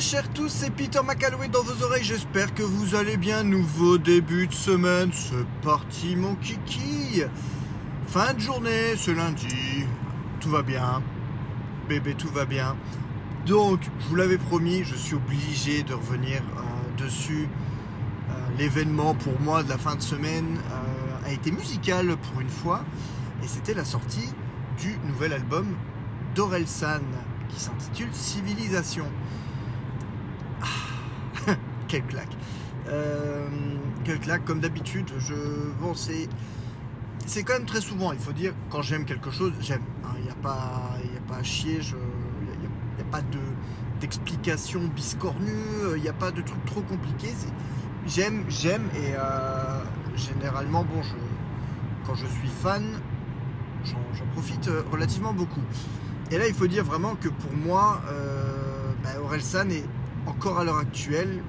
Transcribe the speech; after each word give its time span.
Chers 0.00 0.32
tous, 0.32 0.48
c'est 0.48 0.70
Peter 0.70 1.00
McAlloway 1.06 1.48
dans 1.48 1.62
vos 1.62 1.84
oreilles, 1.84 2.02
j'espère 2.02 2.54
que 2.54 2.62
vous 2.62 2.94
allez 2.94 3.18
bien, 3.18 3.44
nouveau 3.44 3.98
début 3.98 4.46
de 4.46 4.54
semaine, 4.54 5.10
c'est 5.12 5.46
parti 5.62 6.16
mon 6.16 6.36
kiki. 6.36 7.22
Fin 8.06 8.32
de 8.32 8.40
journée, 8.40 8.96
ce 8.96 9.10
lundi, 9.10 9.84
tout 10.40 10.48
va 10.48 10.62
bien, 10.62 11.02
bébé 11.86 12.14
tout 12.14 12.30
va 12.30 12.46
bien. 12.46 12.76
Donc, 13.44 13.80
je 14.00 14.08
vous 14.08 14.14
l'avais 14.14 14.38
promis, 14.38 14.84
je 14.84 14.94
suis 14.96 15.16
obligé 15.16 15.82
de 15.82 15.92
revenir 15.92 16.40
euh, 16.40 17.04
dessus. 17.04 17.46
Euh, 18.30 18.32
l'événement 18.56 19.14
pour 19.14 19.38
moi 19.38 19.62
de 19.62 19.68
la 19.68 19.76
fin 19.76 19.96
de 19.96 20.02
semaine 20.02 20.56
euh, 20.72 21.28
a 21.28 21.30
été 21.30 21.52
musical 21.52 22.16
pour 22.16 22.40
une 22.40 22.48
fois, 22.48 22.84
et 23.44 23.46
c'était 23.46 23.74
la 23.74 23.84
sortie 23.84 24.32
du 24.78 24.96
nouvel 25.06 25.34
album 25.34 25.66
d'Orelsan 26.34 27.02
qui 27.50 27.60
s'intitule 27.60 28.08
Civilisation. 28.12 29.06
Quelle 31.90 32.04
claque. 32.04 32.36
Euh, 32.88 33.48
quelle 34.04 34.20
claque, 34.20 34.44
comme 34.44 34.60
d'habitude. 34.60 35.10
Je, 35.18 35.34
bon, 35.80 35.92
c'est, 35.94 36.28
c'est 37.26 37.42
quand 37.42 37.54
même 37.54 37.66
très 37.66 37.80
souvent, 37.80 38.12
il 38.12 38.18
faut 38.20 38.32
dire, 38.32 38.52
quand 38.70 38.80
j'aime 38.80 39.04
quelque 39.04 39.32
chose, 39.32 39.52
j'aime. 39.60 39.82
Hein. 40.04 40.12
Il 40.18 40.22
n'y 40.22 40.30
a, 40.30 40.34
pas, 40.34 40.94
y 41.02 41.16
a 41.16 41.28
pas 41.28 41.40
à 41.40 41.42
chier, 41.42 41.80
il 41.80 42.58
n'y 42.60 43.02
a, 43.02 43.04
pas 43.10 43.22
de, 43.22 43.40
d'explication 44.00 44.82
biscornue, 44.94 45.96
il 45.96 46.02
n'y 46.02 46.08
a 46.08 46.12
pas 46.12 46.30
de 46.30 46.42
truc 46.42 46.64
trop 46.64 46.82
compliqué. 46.82 47.28
J'aime, 48.06 48.44
j'aime, 48.48 48.88
et 48.94 49.14
euh, 49.14 49.82
généralement, 50.14 50.84
bon, 50.84 51.02
quand 52.06 52.14
je 52.14 52.26
suis 52.26 52.48
fan, 52.48 52.84
j'en 53.84 54.26
profite 54.32 54.68
euh, 54.68 54.82
relativement 54.92 55.32
beaucoup. 55.32 55.62
Et 56.30 56.38
là, 56.38 56.46
il 56.46 56.54
faut 56.54 56.68
dire 56.68 56.84
vraiment 56.84 57.16
que 57.16 57.28
pour 57.28 57.52
moi, 57.52 58.00
euh, 58.12 58.92
bah, 59.02 59.10
Orelsan 59.24 59.70
est 59.70 59.84
encore 60.26 60.58
à 60.60 60.64
l'heure 60.64 60.78
actuelle 60.78 61.42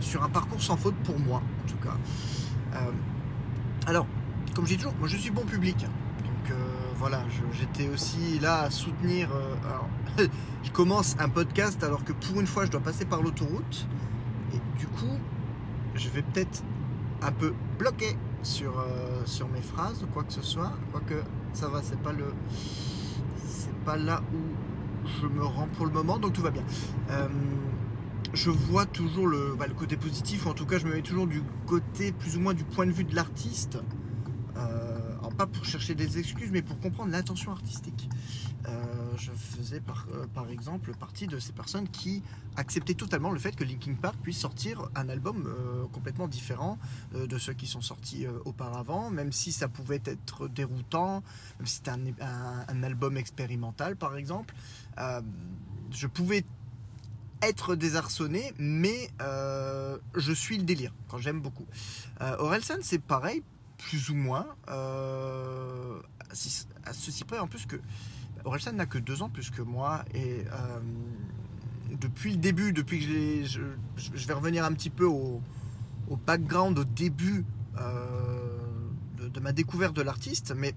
sur 0.00 0.22
un 0.22 0.28
parcours 0.28 0.62
sans 0.62 0.76
faute 0.76 0.94
pour 1.04 1.18
moi, 1.18 1.42
en 1.64 1.68
tout 1.68 1.76
cas. 1.76 1.96
Euh, 2.74 2.90
alors, 3.86 4.06
comme 4.54 4.66
je 4.66 4.70
dis 4.70 4.76
toujours, 4.76 4.94
moi 4.98 5.08
je 5.08 5.16
suis 5.16 5.30
bon 5.30 5.44
public. 5.44 5.76
Donc 5.78 6.50
euh, 6.50 6.54
voilà, 6.96 7.22
j'étais 7.52 7.88
aussi 7.88 8.38
là 8.40 8.62
à 8.62 8.70
soutenir. 8.70 9.28
Euh, 9.32 9.54
alors, 9.68 9.88
je 10.62 10.70
commence 10.70 11.16
un 11.18 11.28
podcast 11.28 11.82
alors 11.84 12.04
que 12.04 12.12
pour 12.12 12.40
une 12.40 12.46
fois, 12.46 12.66
je 12.66 12.70
dois 12.70 12.80
passer 12.80 13.04
par 13.04 13.22
l'autoroute. 13.22 13.86
Et 14.54 14.78
du 14.78 14.86
coup, 14.86 15.18
je 15.94 16.08
vais 16.08 16.22
peut-être 16.22 16.62
un 17.22 17.32
peu 17.32 17.54
bloquer 17.78 18.16
sur, 18.42 18.72
mes 19.52 19.60
phrases 19.60 20.04
quoi 20.12 20.24
que 20.24 20.32
ce 20.32 20.42
soit. 20.42 20.72
Quoique 20.92 21.22
ça 21.52 21.68
va, 21.68 21.82
c'est 21.82 22.00
pas 22.00 22.12
le 22.12 22.32
pas 23.84 23.96
là 23.96 24.22
où 24.34 25.08
je 25.22 25.26
me 25.26 25.42
rends 25.42 25.68
pour 25.76 25.86
le 25.86 25.92
moment, 25.92 26.18
donc 26.18 26.34
tout 26.34 26.42
va 26.42 26.50
bien. 26.50 26.64
Je 28.32 28.50
vois 28.50 28.86
toujours 28.86 29.26
le, 29.26 29.54
bah, 29.58 29.66
le, 29.66 29.74
côté 29.74 29.96
positif, 29.96 30.46
ou 30.46 30.50
en 30.50 30.54
tout 30.54 30.66
cas 30.66 30.78
je 30.78 30.86
me 30.86 30.94
mets 30.94 31.02
toujours 31.02 31.26
du 31.26 31.42
côté 31.66 32.12
plus 32.12 32.36
ou 32.36 32.40
moins 32.40 32.54
du 32.54 32.64
point 32.64 32.86
de 32.86 32.92
vue 32.92 33.04
de 33.04 33.14
l'artiste. 33.14 33.78
Euh, 34.56 35.00
pas 35.36 35.46
pour 35.46 35.64
chercher 35.64 35.94
des 35.94 36.18
excuses, 36.18 36.50
mais 36.50 36.60
pour 36.60 36.78
comprendre 36.80 37.12
l'intention 37.12 37.52
artistique. 37.52 38.10
Euh, 38.68 38.84
je 39.16 39.30
faisais 39.32 39.80
par, 39.80 40.06
euh, 40.12 40.26
par, 40.26 40.50
exemple 40.50 40.92
partie 40.94 41.26
de 41.26 41.38
ces 41.38 41.52
personnes 41.52 41.88
qui 41.88 42.22
acceptaient 42.56 42.94
totalement 42.94 43.30
le 43.30 43.38
fait 43.38 43.56
que 43.56 43.64
Linkin 43.64 43.94
Park 43.94 44.16
puisse 44.22 44.38
sortir 44.38 44.90
un 44.94 45.08
album 45.08 45.48
complètement 45.92 46.28
différent 46.28 46.78
de 47.14 47.38
ceux 47.38 47.54
qui 47.54 47.66
sont 47.66 47.80
sortis 47.80 48.26
auparavant, 48.44 49.10
même 49.10 49.32
si 49.32 49.50
ça 49.52 49.68
pouvait 49.68 50.02
être 50.04 50.48
déroutant, 50.48 51.22
même 51.58 51.66
si 51.66 51.76
c'était 51.76 51.92
un, 51.92 52.82
album 52.82 53.16
expérimental 53.16 53.96
par 53.96 54.16
exemple. 54.16 54.54
Je 55.92 56.06
pouvais 56.06 56.44
être 57.42 57.74
désarçonné, 57.74 58.52
mais 58.58 59.10
je 60.14 60.32
suis 60.32 60.58
le 60.58 60.64
délire 60.64 60.92
quand 61.08 61.18
j'aime 61.18 61.40
beaucoup. 61.40 61.66
Orelsan, 62.20 62.78
c'est 62.82 63.02
pareil, 63.02 63.42
plus 63.78 64.10
ou 64.10 64.14
moins. 64.14 64.46
Euh, 64.68 66.00
à 66.84 66.92
ceci 66.92 67.24
près, 67.24 67.38
en 67.38 67.48
plus 67.48 67.66
que 67.66 67.76
Orelsan 68.44 68.72
n'a 68.72 68.86
que 68.86 68.98
deux 68.98 69.22
ans 69.22 69.28
plus 69.28 69.50
que 69.50 69.62
moi 69.62 70.04
et 70.14 70.44
euh, 70.52 70.80
depuis 72.00 72.32
le 72.32 72.38
début, 72.38 72.72
depuis 72.72 73.00
que 73.00 73.46
je, 73.46 73.60
je, 73.96 74.26
vais 74.26 74.34
revenir 74.34 74.64
un 74.64 74.72
petit 74.72 74.90
peu 74.90 75.04
au, 75.04 75.42
background, 76.26 76.78
au 76.78 76.84
début 76.84 77.44
euh, 77.78 78.48
de, 79.18 79.40
ma 79.40 79.52
découverte 79.52 79.94
de 79.94 80.02
l'artiste, 80.02 80.54
mais 80.56 80.74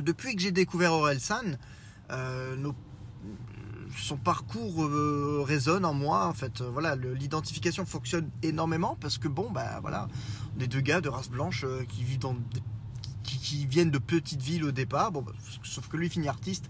depuis 0.00 0.36
que 0.36 0.42
j'ai 0.42 0.52
découvert 0.52 0.92
Orelsan, 0.92 1.56
euh, 2.10 2.56
nos 2.56 2.74
son 3.96 4.16
parcours 4.16 4.84
euh, 4.84 5.42
résonne 5.46 5.84
en 5.84 5.94
moi. 5.94 6.26
En 6.26 6.34
fait, 6.34 6.60
euh, 6.60 6.70
voilà, 6.70 6.96
l'identification 6.96 7.84
fonctionne 7.86 8.30
énormément 8.42 8.96
parce 9.00 9.18
que 9.18 9.28
bon, 9.28 9.50
bah 9.50 9.78
voilà, 9.80 10.08
on 10.56 10.60
est 10.60 10.66
deux 10.66 10.80
gars 10.80 11.00
de 11.00 11.08
race 11.08 11.28
blanche 11.28 11.64
euh, 11.64 11.84
qui 11.88 12.04
vivent 12.04 12.18
dans 12.18 12.36
qui, 13.22 13.38
qui, 13.38 13.66
viennent 13.66 13.90
de 13.90 13.98
petites 13.98 14.42
villes 14.42 14.64
au 14.64 14.72
départ. 14.72 15.12
Bon, 15.12 15.22
bah, 15.22 15.32
sauf 15.62 15.88
que 15.88 15.96
lui 15.96 16.08
finit 16.08 16.28
artiste 16.28 16.68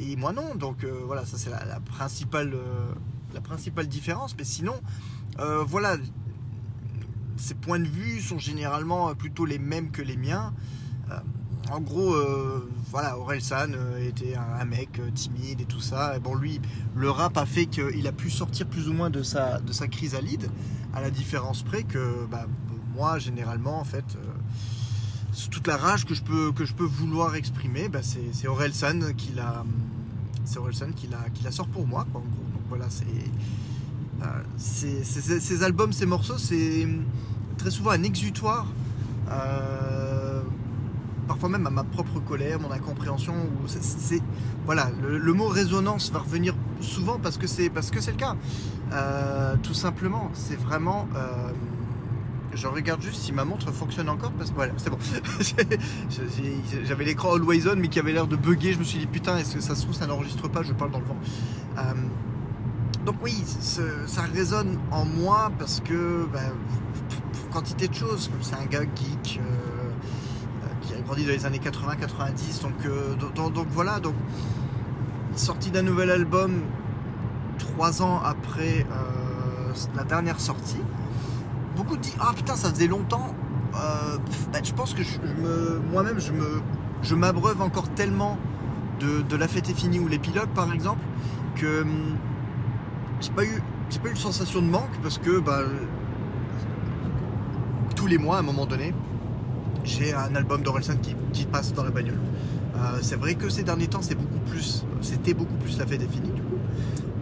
et 0.00 0.16
moi 0.16 0.32
non. 0.32 0.54
Donc 0.54 0.84
voilà, 0.84 1.26
ça 1.26 1.36
c'est 1.36 1.50
la, 1.50 1.64
la, 1.66 1.80
principale 1.80 2.56
la 3.34 3.40
principale 3.42 3.88
différence. 3.88 4.34
Mais 4.38 4.44
sinon, 4.44 4.80
voilà, 5.36 5.98
ses 7.36 7.52
points 7.52 7.78
de 7.78 7.88
vue 7.88 8.22
sont 8.22 8.38
généralement 8.38 9.14
plutôt 9.14 9.44
les 9.44 9.58
mêmes 9.58 9.90
que 9.90 10.00
les 10.00 10.16
miens 10.16 10.54
en 11.70 11.80
gros, 11.80 12.14
euh, 12.14 12.68
voilà, 12.90 13.16
Orelsan 13.16 13.72
euh, 13.74 14.08
était 14.08 14.34
un, 14.34 14.64
mec 14.64 14.98
euh, 14.98 15.10
timide 15.12 15.60
et 15.60 15.64
tout 15.64 15.80
ça. 15.80 16.18
Bon, 16.18 16.34
lui, 16.34 16.60
le 16.96 17.10
rap 17.10 17.36
a 17.36 17.46
fait 17.46 17.66
qu'il 17.66 18.06
a 18.06 18.12
pu 18.12 18.28
sortir 18.30 18.66
plus 18.66 18.88
ou 18.88 18.92
moins 18.92 19.10
de 19.10 19.22
sa, 19.22 19.60
de 19.60 19.72
sa 19.72 19.86
chrysalide, 19.86 20.50
à 20.92 21.00
la 21.00 21.10
différence 21.10 21.62
près 21.62 21.84
que 21.84 22.26
bah, 22.28 22.46
moi, 22.94 23.18
généralement, 23.18 23.78
en 23.78 23.84
fait, 23.84 24.04
euh, 24.16 24.18
toute 25.50 25.68
la 25.68 25.76
rage 25.76 26.04
que 26.04 26.14
je 26.14 26.22
peux, 26.22 26.50
que 26.50 26.64
je 26.64 26.74
peux 26.74 26.84
vouloir 26.84 27.36
exprimer, 27.36 27.88
bah, 27.88 28.00
c'est 28.02 28.48
Orelsan 28.48 29.14
qui 29.16 29.32
la, 29.32 29.64
qui 30.96 31.06
la, 31.06 31.28
qui 31.32 31.44
la 31.44 31.52
sort 31.52 31.68
pour 31.68 31.86
moi, 31.86 32.04
quoi, 32.10 32.20
en 32.20 32.24
gros. 32.24 32.44
Donc 32.52 32.62
voilà, 32.68 32.86
c'est. 32.88 33.06
ces 34.58 35.62
albums, 35.62 35.92
ces 35.92 36.06
morceaux, 36.06 36.38
c'est 36.38 36.88
très 37.58 37.70
souvent 37.70 37.90
un 37.90 38.02
exutoire. 38.02 38.66
Parfois 41.30 41.48
même 41.48 41.64
à 41.64 41.70
ma 41.70 41.84
propre 41.84 42.18
colère, 42.18 42.58
mon 42.58 42.72
incompréhension. 42.72 43.34
Voilà, 44.66 44.90
le, 45.00 45.32
mot 45.32 45.46
résonance 45.46 46.10
va 46.10 46.18
revenir 46.18 46.56
souvent 46.80 47.20
parce 47.20 47.38
que 47.38 47.46
c'est 47.46 47.70
parce 47.70 47.92
que 47.92 48.00
c'est 48.00 48.10
le 48.10 48.16
cas. 48.16 48.34
Euh, 48.92 49.54
tout 49.62 49.72
simplement, 49.72 50.28
c'est 50.34 50.58
vraiment. 50.58 51.06
Euh, 51.14 51.52
je 52.52 52.66
regarde 52.66 53.00
juste 53.00 53.20
si 53.20 53.30
ma 53.30 53.44
montre 53.44 53.70
fonctionne 53.72 54.08
encore 54.08 54.32
parce 54.32 54.50
voilà, 54.50 54.72
c'est 54.76 54.90
bon. 54.90 54.98
J'avais 56.84 57.04
l'écran 57.04 57.36
always 57.36 57.68
on 57.68 57.76
mais 57.76 57.86
qui 57.86 58.00
avait 58.00 58.12
l'air 58.12 58.26
de 58.26 58.34
bugger. 58.34 58.72
Je 58.72 58.80
me 58.80 58.84
suis 58.84 58.98
dit 58.98 59.06
putain, 59.06 59.38
est-ce 59.38 59.54
que 59.54 59.60
ça 59.60 59.76
se 59.76 59.82
trouve 59.82 59.94
ça 59.94 60.08
n'enregistre 60.08 60.48
pas 60.48 60.64
Je 60.64 60.72
parle 60.72 60.90
dans 60.90 60.98
le 60.98 61.04
vent. 61.04 61.18
Euh, 61.78 61.82
donc 63.06 63.14
oui, 63.22 63.40
ça 63.60 64.22
résonne 64.34 64.80
en 64.90 65.04
moi 65.04 65.52
parce 65.60 65.78
que 65.78 66.26
pour 66.26 67.50
quantité 67.50 67.86
de 67.86 67.94
choses, 67.94 68.28
c'est 68.40 68.56
un 68.56 68.66
gars 68.66 68.82
geek. 68.82 69.40
A 71.00 71.02
grandi 71.02 71.24
dans 71.24 71.32
les 71.32 71.46
années 71.46 71.58
80-90. 71.58 72.62
Donc, 72.62 72.72
euh, 72.86 73.14
donc, 73.50 73.66
voilà, 73.70 74.00
donc 74.00 74.14
sortie 75.34 75.70
d'un 75.70 75.82
nouvel 75.82 76.10
album 76.10 76.62
trois 77.58 78.02
ans 78.02 78.20
après 78.24 78.86
euh, 78.90 79.72
la 79.96 80.04
dernière 80.04 80.40
sortie. 80.40 80.80
Beaucoup 81.76 81.96
disent 81.96 82.16
ah 82.20 82.32
putain 82.34 82.56
ça 82.56 82.70
faisait 82.70 82.86
longtemps. 82.88 83.34
Euh, 83.74 84.18
bah, 84.52 84.58
je 84.62 84.72
pense 84.72 84.94
que 84.94 85.02
moi-même 85.92 86.18
je 87.02 87.14
m'abreuve 87.14 87.62
encore 87.62 87.88
tellement 87.90 88.36
de, 88.98 89.22
de, 89.22 89.36
La 89.36 89.46
Fête 89.48 89.70
est 89.70 89.74
finie 89.74 90.00
ou 90.00 90.08
l'épilogue 90.08 90.48
par 90.48 90.72
exemple 90.72 91.00
que 91.54 91.82
hum, 91.82 92.16
j'ai 93.20 93.30
pas 93.30 93.44
eu, 93.44 93.62
j'ai 93.88 94.00
pas 94.00 94.08
eu 94.08 94.14
de 94.14 94.18
sensation 94.18 94.60
de 94.60 94.66
manque 94.66 94.98
parce 95.02 95.18
que 95.18 95.38
bah, 95.38 95.60
tous 97.94 98.06
les 98.06 98.18
mois 98.18 98.36
à 98.36 98.40
un 98.40 98.42
moment 98.42 98.66
donné 98.66 98.92
j'ai 99.84 100.12
un 100.14 100.34
album 100.34 100.62
d'Orelsan 100.62 100.96
qui, 101.02 101.14
qui, 101.32 101.46
passe 101.46 101.72
dans 101.72 101.84
la 101.84 101.90
bagnole. 101.90 102.18
Euh, 102.76 102.98
c'est 103.02 103.16
vrai 103.16 103.34
que 103.34 103.48
ces 103.48 103.62
derniers 103.62 103.88
temps, 103.88 104.02
c'est 104.02 104.14
beaucoup 104.14 104.38
plus, 104.50 104.84
c'était 105.00 105.34
beaucoup 105.34 105.56
plus 105.56 105.78
la 105.78 105.86
fête 105.86 106.00
définie 106.00 106.30
du 106.30 106.42
coup. 106.42 106.58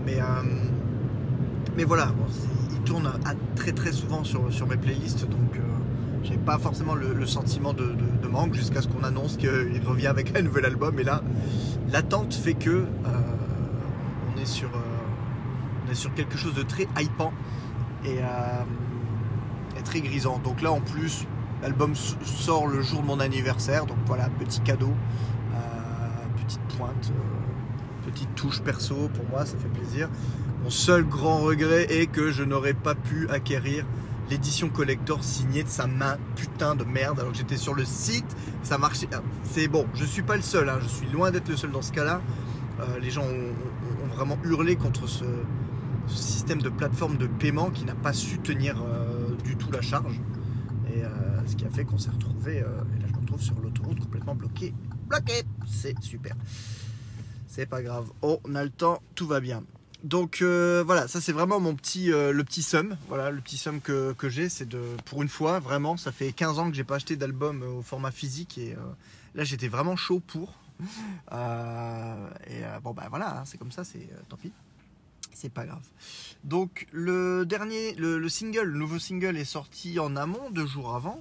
Mais, 0.04 0.20
euh, 0.20 0.24
mais 1.76 1.84
voilà, 1.84 2.12
il 2.70 2.80
tourne 2.80 3.10
très 3.56 3.72
très 3.72 3.92
souvent 3.92 4.24
sur, 4.24 4.52
sur 4.52 4.66
mes 4.66 4.76
playlists, 4.76 5.28
donc 5.28 5.56
euh, 5.56 5.60
j'ai 6.22 6.36
pas 6.36 6.58
forcément 6.58 6.94
le, 6.94 7.26
sentiment 7.26 7.72
de, 7.72 7.94
de, 8.22 8.28
manque 8.28 8.54
jusqu'à 8.54 8.82
ce 8.82 8.88
qu'on 8.88 9.04
annonce 9.04 9.36
qu'il 9.36 9.82
revient 9.86 10.06
avec 10.06 10.36
un 10.36 10.42
nouvel 10.42 10.64
album. 10.66 10.98
Et 10.98 11.04
là, 11.04 11.22
l'attente 11.90 12.34
fait 12.34 12.54
que 12.54 12.84
on 13.04 14.40
est 14.40 14.46
sur, 14.46 14.70
on 15.86 15.90
est 15.90 15.94
sur 15.94 16.12
quelque 16.14 16.36
chose 16.36 16.54
de 16.54 16.62
très 16.62 16.86
hypant 17.00 17.32
et 18.04 18.18
très 19.84 20.00
grisant. 20.00 20.38
Donc 20.44 20.60
là, 20.60 20.70
en 20.70 20.80
plus, 20.80 21.26
L'album 21.62 21.94
sort 21.94 22.68
le 22.68 22.82
jour 22.82 23.02
de 23.02 23.06
mon 23.06 23.18
anniversaire, 23.18 23.84
donc 23.86 23.96
voilà, 24.06 24.28
petit 24.38 24.60
cadeau, 24.60 24.92
euh, 25.54 26.42
petite 26.44 26.60
pointe, 26.76 27.10
euh, 27.10 28.10
Petite 28.10 28.34
touche 28.36 28.62
perso 28.62 29.10
pour 29.12 29.28
moi, 29.28 29.44
ça 29.44 29.58
fait 29.58 29.68
plaisir. 29.68 30.08
Mon 30.62 30.70
seul 30.70 31.04
grand 31.04 31.38
regret 31.38 31.86
est 31.90 32.06
que 32.06 32.30
je 32.30 32.42
n'aurais 32.42 32.72
pas 32.72 32.94
pu 32.94 33.28
acquérir 33.28 33.84
l'édition 34.30 34.70
collector 34.70 35.22
signée 35.22 35.62
de 35.62 35.68
sa 35.68 35.86
main, 35.86 36.16
putain 36.34 36.74
de 36.74 36.84
merde, 36.84 37.20
alors 37.20 37.32
que 37.32 37.38
j'étais 37.38 37.58
sur 37.58 37.74
le 37.74 37.84
site, 37.84 38.36
ça 38.62 38.78
marchait. 38.78 39.08
Ah, 39.12 39.20
c'est 39.42 39.68
bon, 39.68 39.84
je 39.94 40.06
suis 40.06 40.22
pas 40.22 40.36
le 40.36 40.42
seul, 40.42 40.70
hein, 40.70 40.78
je 40.80 40.88
suis 40.88 41.06
loin 41.08 41.30
d'être 41.30 41.48
le 41.48 41.56
seul 41.56 41.70
dans 41.70 41.82
ce 41.82 41.92
cas-là. 41.92 42.22
Euh, 42.80 42.98
les 42.98 43.10
gens 43.10 43.24
ont, 43.24 44.14
vraiment 44.14 44.38
hurlé 44.42 44.76
contre 44.76 45.06
ce, 45.06 45.24
système 46.06 46.62
de 46.62 46.70
plateforme 46.70 47.18
de 47.18 47.26
paiement 47.26 47.68
qui 47.68 47.84
n'a 47.84 47.94
pas 47.94 48.14
su 48.14 48.38
tenir 48.38 48.76
du 49.44 49.56
tout 49.56 49.70
la 49.70 49.82
charge. 49.82 50.18
Euh, 51.48 51.50
ce 51.50 51.56
qui 51.56 51.64
a 51.64 51.70
fait 51.70 51.84
qu'on 51.84 51.98
s'est 51.98 52.10
retrouvé, 52.10 52.56
et 52.56 52.60
là 52.60 53.06
je 53.06 53.12
me 53.12 53.20
retrouve 53.20 53.42
sur 53.42 53.58
l'autoroute 53.60 54.00
complètement 54.00 54.34
bloqué. 54.34 54.74
Bloqué 55.06 55.42
C'est 55.66 55.98
super. 56.02 56.36
C'est 57.46 57.66
pas 57.66 57.82
grave. 57.82 58.10
On 58.22 58.38
a 58.54 58.62
le 58.64 58.70
temps, 58.70 59.02
tout 59.14 59.26
va 59.26 59.40
bien. 59.40 59.62
Donc 60.04 60.42
euh, 60.42 60.84
voilà, 60.86 61.08
ça 61.08 61.20
c'est 61.20 61.32
vraiment 61.32 61.58
mon 61.58 61.74
petit, 61.74 62.12
euh, 62.12 62.32
le 62.32 62.44
petit 62.44 62.62
sum. 62.62 62.96
Voilà, 63.08 63.30
le 63.30 63.40
petit 63.40 63.56
sum 63.56 63.80
que, 63.80 64.14
j'ai, 64.28 64.48
c'est 64.48 64.68
de, 64.68 64.80
pour 65.06 65.22
une 65.22 65.28
fois, 65.28 65.58
vraiment, 65.58 65.96
ça 65.96 66.12
fait 66.12 66.32
15 66.32 66.58
ans 66.58 66.70
que 66.70 66.76
j'ai 66.76 66.84
pas 66.84 66.96
acheté 66.96 67.16
d'album 67.16 67.62
euh, 67.62 67.78
au 67.78 67.82
format 67.82 68.12
physique 68.12 68.58
et 68.58 68.76
là 69.34 69.44
j'étais 69.44 69.68
vraiment 69.68 69.96
chaud 69.96 70.20
pour. 70.20 70.54
et 71.32 72.62
bon 72.84 72.92
bah 72.92 73.06
voilà, 73.10 73.40
hein, 73.40 73.42
c'est 73.44 73.58
comme 73.58 73.72
ça, 73.72 73.82
c'est 73.82 74.08
tant 74.28 74.36
pis, 74.36 74.52
c'est 75.34 75.52
pas 75.52 75.66
grave. 75.66 75.84
Donc 76.44 76.86
le 76.92 77.44
dernier, 77.44 77.94
le, 77.94 78.28
single, 78.28 78.62
le 78.62 78.78
nouveau 78.78 79.00
single 79.00 79.36
est 79.36 79.44
sorti 79.44 79.98
en 79.98 80.14
amont, 80.14 80.50
deux 80.50 80.66
jours 80.66 80.94
avant. 80.94 81.20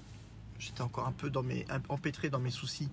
J'étais 0.59 0.81
encore 0.81 1.07
un 1.07 1.12
peu 1.12 1.30
dans 1.30 1.44
mes, 1.44 1.65
empêtré 1.89 2.30
dans 2.30 2.39
mes 2.39 2.50
soucis 2.50 2.89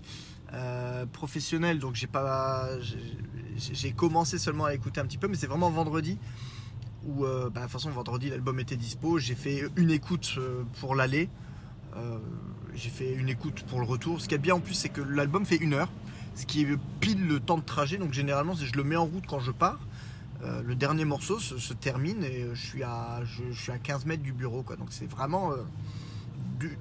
euh, 0.52 1.06
professionnel, 1.06 1.78
donc 1.78 1.94
j'ai 1.94 2.06
pas, 2.06 2.69
j'ai 3.56 3.93
commencé 3.93 4.38
seulement 4.38 4.66
à 4.66 4.75
écouter 4.75 5.00
un 5.00 5.06
petit 5.06 5.16
peu, 5.19 5.28
mais 5.28 5.37
c'est 5.37 5.46
vraiment 5.46 5.70
vendredi 5.70 6.19
où, 7.06 7.25
euh, 7.25 7.49
bah, 7.50 7.61
de 7.61 7.64
toute 7.64 7.72
façon, 7.72 7.90
vendredi 7.90 8.28
l'album 8.28 8.61
était 8.61 8.76
dispo. 8.76 9.19
J'ai 9.19 9.34
fait 9.34 9.64
une 9.76 9.90
écoute 9.90 10.34
euh, 10.38 10.62
pour 10.81 10.94
l'aller, 10.94 11.28
j'ai 12.75 12.90
fait 12.90 13.14
une 13.14 13.28
écoute 13.28 13.62
pour 13.64 13.81
le 13.81 13.87
retour. 13.87 14.20
Ce 14.20 14.28
qui 14.28 14.34
est 14.34 14.38
bien 14.38 14.56
en 14.56 14.61
plus, 14.61 14.75
c'est 14.75 14.88
que 14.88 15.00
l'album 15.00 15.46
fait 15.46 15.56
une 15.56 15.75
heure, 15.75 15.90
ce 16.34 16.44
qui 16.44 16.62
est 16.62 16.78
pile 17.00 17.26
le 17.26 17.40
temps 17.40 17.56
de 17.56 17.64
trajet. 17.64 17.96
Donc 17.96 18.12
généralement, 18.12 18.55
je 18.55 18.72
le 18.75 18.84
mets 18.84 18.96
en 18.96 19.06
route 19.06 19.25
quand 19.26 19.38
je 19.38 19.52
pars. 19.52 19.78
le 20.43 20.75
dernier 20.75 21.05
morceau 21.05 21.38
se, 21.38 21.72
termine 21.72 22.22
et 22.25 22.46
je 22.52 22.61
suis 22.61 22.82
à, 22.82 23.22
je, 23.25 23.52
suis 23.52 23.72
à 23.72 23.78
15 23.78 24.06
mètres 24.06 24.25
du 24.25 24.32
bureau, 24.32 24.62
quoi. 24.62 24.76
Donc 24.76 24.88
c'est 24.90 25.06
vraiment 25.06 25.52
du, 26.58 26.76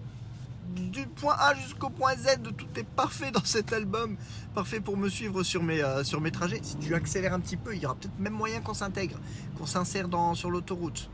du 0.74 1.06
point 1.08 1.36
A 1.40 1.54
jusqu'au 1.56 1.90
point 1.90 2.16
Z, 2.16 2.42
tout 2.58 2.68
est 2.76 2.86
parfait 2.86 3.32
dans 3.32 3.44
cet 3.44 3.74
album, 3.74 4.18
parfait 4.54 4.80
pour 4.80 4.98
me 4.98 5.10
suivre 5.10 5.44
sur 5.44 5.64
mes, 5.64 5.82
euh, 5.82 6.04
trajets. 6.32 6.60
Si 6.64 6.78
tu 6.78 6.96
accélères 6.96 7.34
un 7.34 7.40
petit 7.40 7.58
peu, 7.58 7.76
il 7.76 7.82
y 7.82 7.86
aura 7.86 7.96
peut-être 7.96 8.18
même 8.20 8.34
moyen 8.34 8.62
qu'on 8.62 8.74
s'intègre, 8.74 9.20
qu'on 9.58 9.66
s'insère 9.66 10.08
sur 10.34 10.50
l'autoroute. 10.50 11.10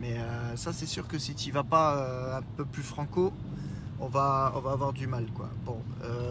Mais 0.00 0.18
euh, 0.18 0.56
ça, 0.56 0.72
c'est 0.72 0.86
sûr 0.86 1.06
que 1.06 1.18
si 1.18 1.34
tu 1.34 1.50
vas 1.50 1.64
pas 1.64 1.96
euh, 1.96 2.38
un 2.38 2.42
peu 2.56 2.64
plus 2.64 2.82
franco, 2.82 3.32
on 3.98 4.08
va, 4.08 4.52
avoir 4.54 4.92
du 4.92 5.06
mal. 5.06 5.26
quoi. 5.34 5.50
Bon, 5.64 5.82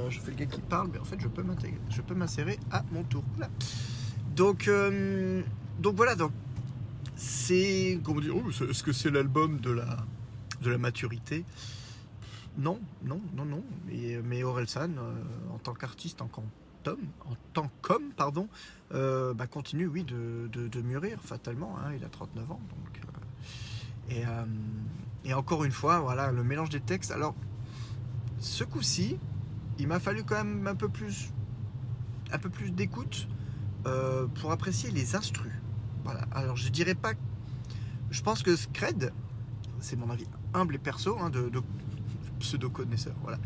je 0.10 0.19
fais 0.19 0.31
le 0.31 0.38
gars 0.38 0.48
qui 0.48 0.62
parle, 0.62 0.89
mais 0.92 1.00
en 1.00 1.04
fait, 1.04 1.19
je 1.19 2.01
peux 2.01 2.13
m'insérer 2.15 2.60
à 2.72 2.83
mon 2.92 3.04
tour. 3.04 3.24
Donc, 4.36 4.69
donc 5.80 5.95
voilà, 5.95 6.15
donc 6.15 6.31
c'est, 7.15 8.00
comment 8.04 8.22
dire, 8.22 8.33
oh, 8.36 8.50
est-ce 8.50 8.81
que 8.81 8.92
c'est 8.92 9.12
l'album 9.12 9.60
de 9.60 9.72
la, 9.72 9.98
de 10.62 10.72
la 10.72 10.77
maturité? 10.77 11.45
Non, 12.59 12.79
non, 13.03 13.21
non, 13.35 13.45
non. 13.45 13.63
Mais, 13.88 14.44
Orelsan, 14.44 14.97
euh, 14.97 15.13
en 15.53 15.59
tant 15.59 15.73
qu'artiste, 15.73 16.21
en 16.21 16.29
tant 17.53 17.71
qu'homme, 17.81 18.11
pardon, 18.17 18.50
euh, 18.94 19.33
bah, 19.33 19.47
continue, 19.47 19.88
oui, 19.88 20.03
de, 20.03 20.81
mûrir 20.81 21.19
fatalement. 21.21 21.77
Hein. 21.79 21.94
il 21.95 22.03
a 22.03 22.09
39 22.09 22.51
ans. 22.51 22.59
Euh, 24.11 24.45
et, 25.23 25.33
encore 25.33 25.63
une 25.63 25.71
fois, 25.71 26.00
voilà, 26.00 26.31
le 26.31 26.44
mélange 26.44 26.69
des 26.69 26.81
textes. 26.81 27.11
Alors, 27.11 27.33
ce 28.39 28.65
coup-ci, 28.65 29.17
il 29.77 29.88
m'a 29.88 30.01
fallu 30.01 30.23
quand 30.23 30.44
même 30.44 30.67
un 30.67 30.75
peu 30.75 30.89
plus, 30.89 31.31
un 32.31 32.39
peu 32.39 32.50
plus 32.50 32.71
d'écoute 32.71 33.27
pour 34.35 34.51
apprécier 34.51 34.91
les 34.91 35.15
instrus. 35.15 35.53
Voilà. 36.03 36.27
Alors, 36.31 36.57
je 36.57 36.67
dirais 36.69 36.95
pas. 36.95 37.13
Je 38.12 38.21
pense 38.21 38.44
que 38.44 38.55
Scred, 38.55 39.13
c'est 39.79 39.95
mon 39.95 40.09
avis 40.09 40.27
humble 40.53 40.75
et 40.75 40.79
perso, 40.79 41.17
hein, 41.19 41.29
de, 41.29 41.50
pseudo-connaisseur. 42.39 43.13
Voilà. 43.24 43.38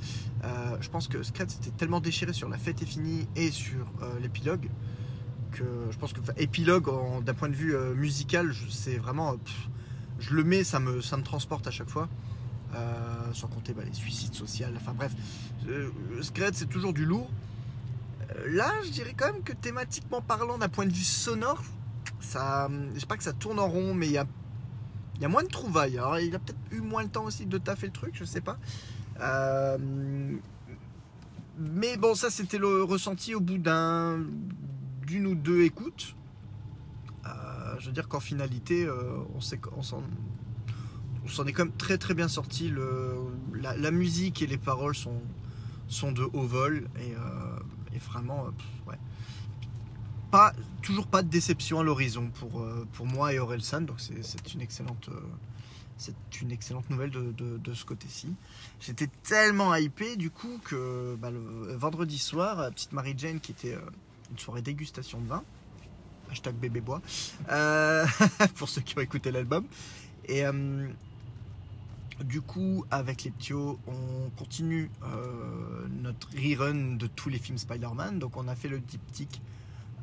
Euh, 0.44 0.78
je 0.80 0.90
pense 0.90 1.08
que 1.08 1.24
Scrat 1.24 1.48
s'était 1.48 1.72
tellement 1.72 2.00
déchiré 2.00 2.34
sur 2.34 2.50
La 2.50 2.58
fête 2.58 2.82
est 2.82 2.86
finie 2.86 3.28
et 3.36 3.52
sur 3.52 3.86
euh, 4.02 4.20
l'épilogue 4.20 4.70
que 5.52 5.64
je 5.92 5.98
pense 5.98 6.14
que 6.14 6.20
épilogue 6.38 6.90
d'un 7.24 7.34
point 7.36 7.50
de 7.50 7.54
vue 7.54 7.76
euh, 7.76 7.94
musical, 7.94 8.54
c'est 8.70 8.98
vraiment. 8.98 9.36
je 10.20 10.34
le 10.34 10.44
mets, 10.44 10.64
ça 10.64 10.80
me, 10.80 11.00
ça 11.02 11.16
me 11.16 11.24
transporte 11.24 11.68
à 11.68 11.72
chaque 11.72 11.90
fois. 11.90 12.10
sans 13.34 13.48
compter 13.48 13.74
bah, 13.74 13.84
les 13.86 13.94
suicides 13.94 14.34
sociaux. 14.34 14.68
Enfin 14.76 14.94
bref, 14.94 15.14
Scred 16.22 16.56
c'est 16.56 16.70
toujours 16.70 16.94
du 16.94 17.06
lourd. 17.06 17.30
Là, 18.48 18.72
je 18.84 18.90
dirais 18.90 19.14
quand 19.16 19.32
même 19.32 19.44
que 19.44 19.54
thématiquement 19.54 20.22
parlant, 20.22 20.58
d'un 20.58 20.70
point 20.70 20.88
de 20.88 20.92
vue 20.92 21.04
sonore, 21.04 21.62
ça, 22.20 22.68
je 22.96 23.00
sais 23.00 23.06
pas 23.06 23.18
que 23.18 23.24
ça 23.24 23.34
tourne 23.34 23.60
en 23.60 23.68
rond, 23.68 23.94
mais 23.94 24.08
il 24.08 24.14
y 24.14 24.18
a 24.18 24.26
y 25.24 25.26
a 25.26 25.30
moins 25.30 25.44
de 25.44 25.48
trouvailles. 25.48 25.98
Alors, 25.98 26.20
il 26.20 26.36
a 26.36 26.40
peut-être 26.40 26.60
eu 26.72 26.82
moins 26.82 27.04
le 27.04 27.10
temps 27.10 27.24
aussi 27.24 27.46
de 27.46 27.58
taffer 27.58 27.88
le 27.88 27.94
truc, 27.94 28.14
je 28.14 28.26
sais 28.26 28.42
pas. 28.42 28.58
Euh, 29.22 29.78
mais 31.58 31.98
bon, 31.98 32.16
ça 32.16 32.30
c'était 32.30 32.58
le 32.58 32.84
ressenti 32.84 33.36
au 33.36 33.40
bout 33.40 33.58
d'un 33.58 34.20
d'une 35.08 35.28
ou 35.28 35.36
deux 35.36 35.62
écoutes. 35.62 36.16
Euh, 37.26 37.76
je 37.80 37.88
veux 37.88 37.92
dire 37.94 38.08
qu'en 38.08 38.20
finalité, 38.20 38.86
euh, 38.86 39.20
on 39.36 39.42
s'en 39.82 41.46
est 41.46 41.54
quand 41.54 41.66
même 41.66 41.76
très 41.78 41.98
très 41.98 42.14
bien 42.14 42.28
sorti. 42.28 42.70
Le, 42.70 43.16
la, 43.54 43.92
musique 43.92 44.42
et 44.42 44.48
les 44.48 44.58
paroles 44.58 44.96
sont, 44.96 45.22
sont 45.88 46.12
de 46.12 46.24
haut 46.24 46.48
vol 46.48 46.90
et, 47.00 47.14
et 47.96 48.00
vraiment, 48.00 48.48
ouais 48.88 48.98
toujours 50.82 51.08
pas 51.08 51.24
de 51.24 51.30
déception 51.30 51.80
à 51.80 51.84
l'horizon 51.84 52.30
pour, 52.40 52.62
euh, 52.62 52.88
pour 52.94 53.06
moi 53.06 53.34
et 53.34 53.40
Orelsan, 53.40 53.82
donc 53.82 54.00
c'est 54.00 54.54
une 54.54 54.62
excellente 54.62 55.10
euh, 55.10 55.20
c'est 55.98 56.42
une 56.42 56.52
excellente 56.52 56.90
nouvelle 56.90 57.12
de, 57.12 57.74
ce 57.74 57.86
côté-ci. 57.86 58.34
J'étais 58.82 59.08
tellement 59.22 59.74
hypé 59.76 60.16
du 60.18 60.32
coup 60.32 60.60
que 60.64 61.16
bah, 61.20 61.30
vendredi 61.78 62.18
soir, 62.18 62.72
petite 62.72 62.92
Marie 62.92 63.14
Jane 63.16 63.40
qui 63.40 63.52
était 63.52 63.76
euh, 63.76 63.82
une 64.32 64.40
soirée 64.40 64.62
dégustation 64.62 65.22
de 65.22 65.28
vin, 65.28 65.44
hashtag 66.32 66.56
bébé 66.56 66.82
bois, 66.82 67.02
pour 68.56 68.68
ceux 68.68 68.82
qui 68.82 68.98
ont 68.98 69.02
écouté 69.02 69.32
l'album. 69.32 69.66
Et 70.28 70.44
du 72.24 72.42
coup, 72.42 72.86
avec 72.90 73.24
les 73.24 73.32
ptios, 73.32 73.78
on 73.88 74.30
continue 74.32 74.90
notre 76.02 76.28
rerun 76.36 76.96
de 76.96 77.08
tous 77.08 77.30
les 77.30 77.38
films 77.38 77.58
Spider-Man. 77.60 78.20
Donc 78.20 78.36
on 78.36 78.48
a 78.48 78.56
fait 78.56 78.70
le 78.70 78.80
diptyque 78.80 79.42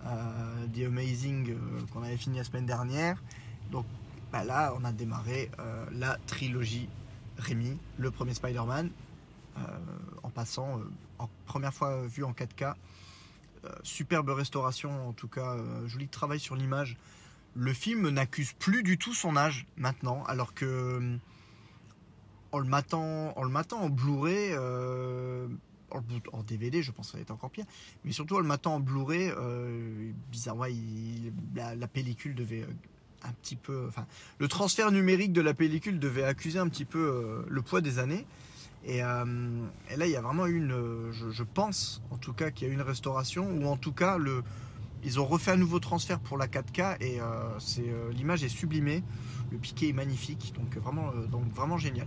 euh, 0.07 0.67
The 0.75 0.87
Amazing 0.87 1.51
euh, 1.51 1.57
qu'on 1.93 2.03
avait 2.03 2.17
fini 2.17 2.39
la 2.39 2.45
semaine 2.45 2.67
dernière. 2.67 3.23
Donc 3.71 3.87
bah 4.33 4.45
là, 4.45 4.73
on 4.79 4.85
a 4.85 4.93
démarré 4.93 5.51
euh, 5.59 5.85
la 5.93 6.17
trilogie 6.27 6.89
Rémi, 7.39 7.79
le 7.99 8.11
premier 8.11 8.35
Spider-Man, 8.35 8.91
en 10.23 10.31
passant 10.31 10.81
première 11.47 11.73
fois 11.73 12.07
vu 12.07 12.25
en 12.25 12.33
4K. 12.33 12.75
superbe 13.83 14.31
restauration, 14.31 15.09
en 15.09 15.13
tout 15.13 15.29
cas, 15.29 15.57
joli 15.87 16.09
travail 16.09 16.39
sur 16.39 16.55
l'image. 16.55 16.97
Le 17.55 17.73
film 17.73 18.09
n'accuse 18.09 18.53
plus 18.53 18.83
du 18.83 18.97
tout 18.99 19.15
son 19.15 19.37
âge 19.37 19.67
maintenant, 19.77 20.23
alors 20.25 20.55
que 20.55 21.19
en 22.53 22.59
le 22.59 22.67
matant 22.67 23.37
en, 23.37 23.43
le 23.43 23.51
matant 23.51 23.81
en 23.81 23.89
Blu-ray, 23.89 24.55
en, 26.33 26.43
DVD, 26.43 26.83
je 26.83 26.91
pense 26.91 27.07
que 27.07 27.13
ça 27.13 27.19
va 27.19 27.23
être 27.23 27.31
encore 27.31 27.51
pire. 27.51 27.65
Mais 28.05 28.13
surtout, 28.13 28.39
le 28.39 28.45
matin 28.45 28.71
en 28.71 28.81
Blu-ray, 28.81 29.33
euh, 29.37 30.13
bizarrement, 30.31 30.65
la, 31.55 31.89
pellicule 31.89 32.35
devait 32.35 32.63
euh, 32.63 33.29
un 33.29 33.33
petit 33.33 33.57
peu. 33.57 33.87
Enfin, 33.89 34.07
le 34.39 34.49
transfert 34.49 34.91
numérique 34.91 35.33
de 35.33 35.41
la 35.41 35.55
pellicule 35.55 35.99
devait 35.99 36.25
accuser 36.25 36.59
un 36.59 36.69
petit 36.69 36.85
peu 36.85 36.99
euh, 36.99 37.43
le 37.49 37.63
poids 37.63 37.81
des 37.81 37.99
années. 37.99 38.27
Et, 38.87 39.01
là, 39.01 39.27
il 40.07 40.11
y 40.11 40.17
a 40.17 40.23
vraiment 40.23 40.47
une. 40.47 41.11
Je, 41.13 41.43
pense, 41.43 42.03
en 42.11 42.17
tout 42.17 42.33
cas, 42.33 42.51
qu'il 42.51 42.67
y 42.67 42.71
a 42.71 42.73
eu 42.73 42.75
une 42.75 42.83
restauration, 42.83 43.47
ou 43.51 43.67
en 43.67 43.77
tout 43.77 43.93
cas, 43.93 44.19
ils 45.05 45.21
ont 45.21 45.27
refait 45.27 45.51
un 45.51 45.59
nouveau 45.59 45.81
transfert 45.81 46.19
pour 46.19 46.39
la 46.39 46.47
4K 46.47 46.97
et 47.03 47.21
l'image 48.15 48.43
est 48.43 48.49
sublimée. 48.49 49.03
Le 49.53 49.59
piqué 49.59 49.91
est 49.91 49.93
magnifique, 49.93 50.55
donc 50.57 50.75
vraiment, 50.79 51.13
donc 51.31 51.45
vraiment 51.53 51.77
génial. 51.77 52.07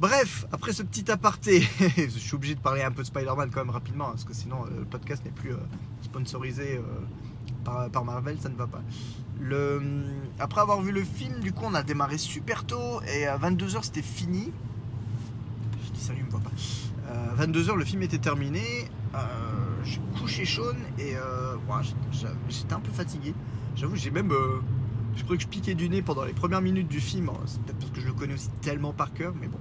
Bref, 0.00 0.46
après 0.50 0.72
ce 0.72 0.82
petit 0.82 1.10
aparté, 1.10 1.60
je 1.98 2.18
suis 2.18 2.34
obligé 2.34 2.54
de 2.54 2.60
parler 2.60 2.80
un 2.80 2.90
peu 2.90 3.02
de 3.02 3.06
Spider-Man 3.06 3.50
quand 3.50 3.60
même 3.60 3.68
rapidement, 3.68 4.06
hein, 4.06 4.12
parce 4.12 4.24
que 4.24 4.32
sinon 4.32 4.64
euh, 4.64 4.78
le 4.78 4.84
podcast 4.86 5.22
n'est 5.26 5.30
plus 5.30 5.52
euh, 5.52 5.58
sponsorisé 6.00 6.80
euh, 7.66 7.88
par, 7.90 8.02
Marvel, 8.06 8.38
ça 8.40 8.48
ne 8.48 8.54
va 8.54 8.66
pas. 8.66 8.80
Après 10.38 10.62
avoir 10.62 10.80
vu 10.80 10.90
le 10.90 11.04
film, 11.04 11.40
du 11.40 11.52
coup, 11.52 11.64
on 11.66 11.74
a 11.74 11.82
démarré 11.82 12.16
super 12.16 12.64
tôt 12.64 13.02
et 13.14 13.26
à 13.26 13.36
22h 13.36 13.82
c'était 13.82 14.00
fini. 14.00 14.50
Je 15.84 15.92
dis 15.92 16.00
salut, 16.00 16.24
me 16.24 16.30
voit 16.30 16.40
pas. 16.40 17.44
22h, 17.44 17.76
le 17.76 17.84
film 17.84 18.00
était 18.02 18.18
terminé. 18.18 18.88
j'ai 19.84 20.00
couché 20.18 20.46
Sean 20.46 20.76
et 20.98 21.14
j'étais 22.48 22.72
un 22.72 22.80
peu 22.80 22.90
fatigué. 22.90 23.34
J'avoue, 23.76 23.96
j'ai 23.96 24.10
même. 24.10 24.32
Je 25.16 25.24
crois 25.24 25.36
que 25.36 25.42
je 25.42 25.48
piquais 25.48 25.74
du 25.74 25.88
nez 25.88 26.02
pendant 26.02 26.24
les 26.24 26.32
premières 26.32 26.62
minutes 26.62 26.88
du 26.88 27.00
film. 27.00 27.30
C'est 27.46 27.62
peut-être 27.62 27.78
parce 27.78 27.92
que 27.92 28.00
je 28.00 28.06
le 28.06 28.12
connais 28.12 28.34
aussi 28.34 28.50
tellement 28.62 28.92
par 28.92 29.12
cœur, 29.12 29.34
mais 29.40 29.48
bon. 29.48 29.58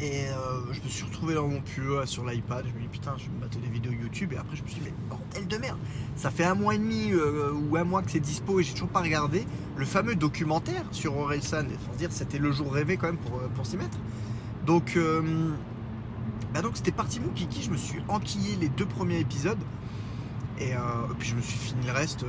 Et 0.00 0.26
euh, 0.26 0.72
je 0.72 0.80
me 0.80 0.88
suis 0.88 1.04
retrouvé 1.04 1.34
dans 1.34 1.46
mon 1.46 1.60
pieu 1.60 2.04
sur 2.04 2.26
l'iPad. 2.26 2.64
Je 2.66 2.74
me 2.74 2.80
dis 2.80 2.88
putain, 2.88 3.14
je 3.16 3.24
vais 3.24 3.30
me 3.30 3.40
battre 3.40 3.58
des 3.58 3.68
vidéos 3.68 3.92
YouTube. 3.92 4.32
Et 4.32 4.36
après, 4.36 4.56
je 4.56 4.62
me 4.62 4.68
suis 4.68 4.80
dit, 4.80 4.86
mais 4.86 4.94
bordel 5.08 5.46
de 5.46 5.56
merde, 5.56 5.78
ça 6.16 6.30
fait 6.30 6.44
un 6.44 6.54
mois 6.54 6.74
et 6.74 6.78
demi 6.78 7.12
euh, 7.12 7.52
ou 7.52 7.76
un 7.76 7.84
mois 7.84 8.02
que 8.02 8.10
c'est 8.10 8.20
dispo 8.20 8.60
et 8.60 8.64
j'ai 8.64 8.72
toujours 8.72 8.88
pas 8.88 9.00
regardé 9.00 9.46
le 9.76 9.84
fameux 9.84 10.16
documentaire 10.16 10.84
sur 10.90 11.16
Orelsan. 11.16 11.66
Il 11.70 11.78
faut 11.78 11.96
dire, 11.96 12.10
c'était 12.10 12.38
le 12.38 12.50
jour 12.50 12.72
rêvé 12.72 12.96
quand 12.96 13.06
même 13.06 13.18
pour, 13.18 13.38
euh, 13.38 13.48
pour 13.54 13.66
s'y 13.66 13.76
mettre. 13.76 13.98
Donc, 14.66 14.98
bah 16.54 16.62
c'était 16.72 16.90
parti 16.90 17.20
mon 17.20 17.28
kiki. 17.28 17.62
Je 17.62 17.70
me 17.70 17.76
suis 17.76 18.00
enquillé 18.08 18.56
les 18.56 18.70
deux 18.70 18.86
premiers 18.86 19.20
épisodes. 19.20 19.58
Et, 20.58 20.72
puis 21.18 21.28
je 21.28 21.34
me 21.34 21.42
suis 21.42 21.58
fini 21.58 21.86
le 21.86 21.92
reste 21.92 22.24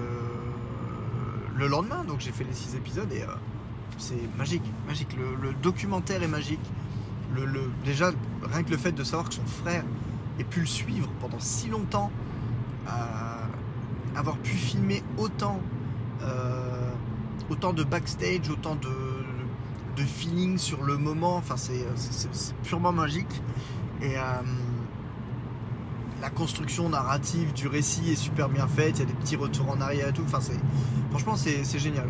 le 1.55 1.67
lendemain. 1.67 2.03
Donc 2.03 2.19
j'ai 2.19 2.31
fait 2.31 2.43
les 2.43 2.53
six 2.53 2.75
épisodes 2.75 3.11
et 3.11 3.23
c'est 3.97 4.37
magique, 4.37 4.63
magique. 4.87 5.15
le 5.15 5.53
documentaire 5.61 6.21
est 6.21 6.27
magique 6.27 6.59
déjà, 7.83 8.11
rien 8.43 8.63
que 8.63 8.71
le 8.71 8.77
fait 8.77 8.91
de 8.91 9.03
savoir 9.03 9.29
que 9.29 9.35
son 9.35 9.45
frère 9.45 9.83
ait 10.39 10.43
pu 10.43 10.61
le 10.61 10.65
suivre 10.65 11.09
pendant 11.19 11.39
si 11.39 11.69
longtemps, 11.69 12.11
euh, 12.87 12.89
avoir 14.15 14.37
pu 14.37 14.51
filmer 14.51 15.03
autant, 15.17 15.59
euh, 16.21 16.91
autant 17.49 17.73
de 17.73 17.83
backstage, 17.83 18.49
autant 18.49 18.75
de, 18.75 18.89
de 19.95 20.03
feeling 20.03 20.57
sur 20.57 20.83
le 20.83 20.97
moment, 20.97 21.37
enfin 21.37 21.57
c'est 21.57 21.85
purement 22.63 22.91
magique. 22.91 23.41
Et 24.01 24.17
euh, 24.17 24.21
la 26.25 26.31
construction 26.31 26.89
narrative 26.89 27.53
du 27.53 27.67
récit 27.67 28.11
est 28.11 28.15
super 28.15 28.49
bien 28.49 28.67
faite, 28.67 28.97
il 28.97 28.99
y 29.01 29.03
a 29.03 29.05
des 29.05 29.13
petits 29.13 29.35
retours 29.35 29.69
en 29.69 29.79
arrière 29.79 30.07
et 30.07 30.11
tout. 30.11 30.23
Enfin, 30.25 30.39
franchement, 31.11 31.35
c'est 31.35 31.77
génial. 31.77 32.07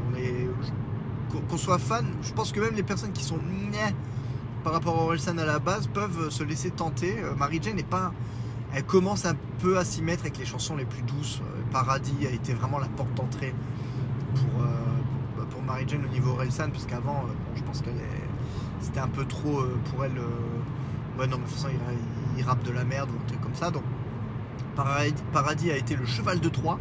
Qu'on 1.49 1.57
soit 1.57 1.79
fan, 1.79 2.05
je 2.21 2.31
pense 2.31 2.53
que 2.53 2.61
même 2.61 2.75
les 2.75 2.83
personnes 2.83 3.11
qui 3.11 3.23
sont 3.25 3.37
par 4.63 4.71
rapport 4.71 4.97
à 4.97 5.03
Orelsan 5.03 5.37
à 5.37 5.45
la 5.45 5.59
base 5.59 5.87
peuvent 5.87 6.29
se 6.29 6.43
laisser 6.43 6.71
tenter. 6.71 7.19
Euh, 7.19 7.35
Mary 7.35 7.59
Jane 7.61 7.75
n'est 7.75 7.83
pas. 7.83 8.13
Elle 8.73 8.85
commence 8.85 9.25
un 9.25 9.35
peu 9.59 9.77
à 9.77 9.85
s'y 9.85 10.01
mettre 10.01 10.21
avec 10.21 10.37
les 10.37 10.45
chansons 10.45 10.77
les 10.77 10.85
plus 10.85 11.01
douces. 11.03 11.41
Euh, 11.41 11.61
Paradis 11.71 12.25
a 12.25 12.31
été 12.31 12.53
vraiment 12.53 12.79
la 12.79 12.87
porte 12.87 13.13
d'entrée 13.15 13.53
pour, 14.33 14.63
euh, 14.63 15.43
pour 15.49 15.61
Mary 15.61 15.83
Jane 15.87 16.05
au 16.05 16.07
niveau 16.07 16.31
Orelsan, 16.31 16.71
puisqu'avant, 16.71 17.25
je 17.55 17.63
pense 17.63 17.81
qu'elle 17.81 18.01
c'était 18.79 18.99
un 18.99 19.07
peu 19.07 19.25
trop 19.25 19.63
pour 19.89 20.05
elle. 20.05 20.13
ouais, 21.19 21.27
non, 21.27 21.37
mais 21.37 21.43
de 21.43 21.49
toute 21.49 21.49
façon, 21.49 21.67
il, 22.37 22.43
rappe 22.43 22.63
de 22.63 22.71
la 22.71 22.85
merde 22.85 23.09
ou 23.11 23.21
un 23.21 23.27
truc 23.27 23.41
comme 23.41 23.55
ça. 23.55 23.69
Donc, 23.71 23.83
Paradis, 24.75 25.71
a 25.71 25.77
été 25.77 25.95
le 25.95 26.05
cheval 26.05 26.39
de 26.39 26.49
Troie. 26.49 26.79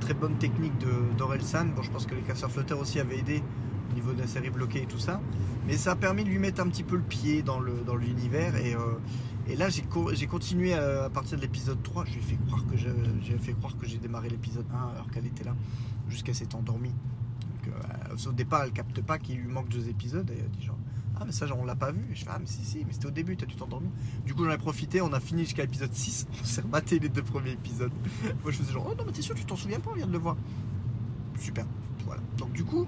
très 0.00 0.14
bonne 0.14 0.36
technique 0.36 0.72
d'Orelsan. 1.16 1.66
Bon, 1.74 1.82
je 1.82 1.90
pense 1.90 2.06
que 2.06 2.14
les 2.14 2.22
casseurs 2.22 2.50
flotteurs 2.50 2.80
aussi 2.80 2.98
avaient 2.98 3.18
aidé 3.18 3.42
au 3.90 3.94
niveau 3.94 4.12
de 4.12 4.20
la 4.20 4.26
série 4.26 4.50
bloquée 4.50 4.82
et 4.82 4.86
tout 4.86 4.98
ça. 4.98 5.20
Mais 5.66 5.76
ça 5.76 5.92
a 5.92 5.96
permis 5.96 6.24
de 6.24 6.28
lui 6.28 6.38
mettre 6.38 6.60
un 6.62 6.68
petit 6.68 6.82
peu 6.82 6.96
le 6.96 7.02
pied 7.02 7.42
dans 7.42 7.60
l'univers. 7.60 8.52
Dans 8.52 8.58
et, 8.58 8.74
euh, 8.74 8.98
et 9.48 9.56
là, 9.56 9.68
j'ai 9.68 9.84
j'ai 10.12 10.74
à, 10.74 11.10
partir 11.10 11.36
de 11.36 11.42
l'épisode 11.42 11.82
3. 11.82 12.04
Je 12.06 12.12
lui 12.12 12.18
ai 12.18 12.22
fait 12.22 12.38
croire 12.46 12.64
que 12.66 12.76
j'ai 12.76 13.38
fait 13.38 13.52
croire 13.52 13.76
que 13.76 13.86
j'ai 13.86 13.98
démarré 13.98 14.28
l'épisode 14.28 14.66
1 14.72 14.94
alors 14.94 15.10
qu'elle 15.10 15.26
était 15.26 15.44
là, 15.44 15.54
jusqu'à 16.08 16.34
s'être 16.34 16.56
endormie. 16.56 16.94
Euh, 17.66 18.28
au 18.28 18.32
départ, 18.32 18.64
elle 18.64 18.72
capte 18.72 19.00
pas 19.02 19.18
qu'il 19.18 19.38
lui 19.38 19.48
manque 19.48 19.68
deux 19.68 19.88
épisodes. 19.88 20.30
Et 20.30 20.42
ah, 21.20 21.24
mais 21.26 21.32
ça, 21.32 21.46
on 21.54 21.64
l'a 21.64 21.76
pas 21.76 21.92
vu. 21.92 22.00
je 22.14 22.24
fais, 22.24 22.30
ah, 22.32 22.38
mais 22.40 22.46
si, 22.46 22.64
si, 22.64 22.82
mais 22.86 22.94
c'était 22.94 23.06
au 23.06 23.10
début, 23.10 23.36
t'as 23.36 23.44
dû 23.44 23.54
t'endormir. 23.54 23.90
Du 24.24 24.34
coup, 24.34 24.44
j'en 24.44 24.50
ai 24.50 24.58
profité, 24.58 25.02
on 25.02 25.12
a 25.12 25.20
fini 25.20 25.44
jusqu'à 25.44 25.62
l'épisode 25.62 25.92
6. 25.92 26.26
On 26.42 26.44
s'est 26.44 26.62
rematé 26.62 26.98
les 26.98 27.10
deux 27.10 27.22
premiers 27.22 27.52
épisodes. 27.52 27.92
Moi, 28.42 28.50
je 28.52 28.56
faisais 28.56 28.72
genre, 28.72 28.88
oh 28.90 28.94
non, 28.96 29.04
mais 29.04 29.12
t'es 29.12 29.20
sûr, 29.20 29.34
tu 29.34 29.44
t'en 29.44 29.56
souviens 29.56 29.80
pas, 29.80 29.90
on 29.90 29.94
vient 29.94 30.06
de 30.06 30.12
le 30.12 30.18
voir. 30.18 30.36
Super. 31.38 31.66
Voilà. 32.06 32.22
Donc, 32.38 32.52
du 32.52 32.64
coup, 32.64 32.86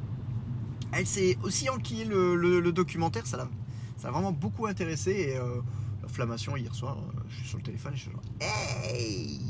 elle 0.92 1.06
s'est 1.06 1.36
aussi 1.42 1.68
enquillée 1.68 2.06
le, 2.06 2.72
documentaire, 2.72 3.26
ça 3.26 3.36
l'a 3.36 4.10
vraiment 4.10 4.32
beaucoup 4.32 4.66
intéressé. 4.66 5.10
Et 5.10 5.36
euh, 5.36 5.60
l'inflammation 6.02 6.56
hier 6.56 6.74
soir, 6.74 6.98
euh, 6.98 7.20
je 7.28 7.36
suis 7.36 7.48
sur 7.48 7.58
le 7.58 7.64
téléphone 7.64 7.92
et 7.92 7.96
je 7.96 8.02
suis 8.02 8.10
genre 8.10 8.22
Hey 8.40 9.40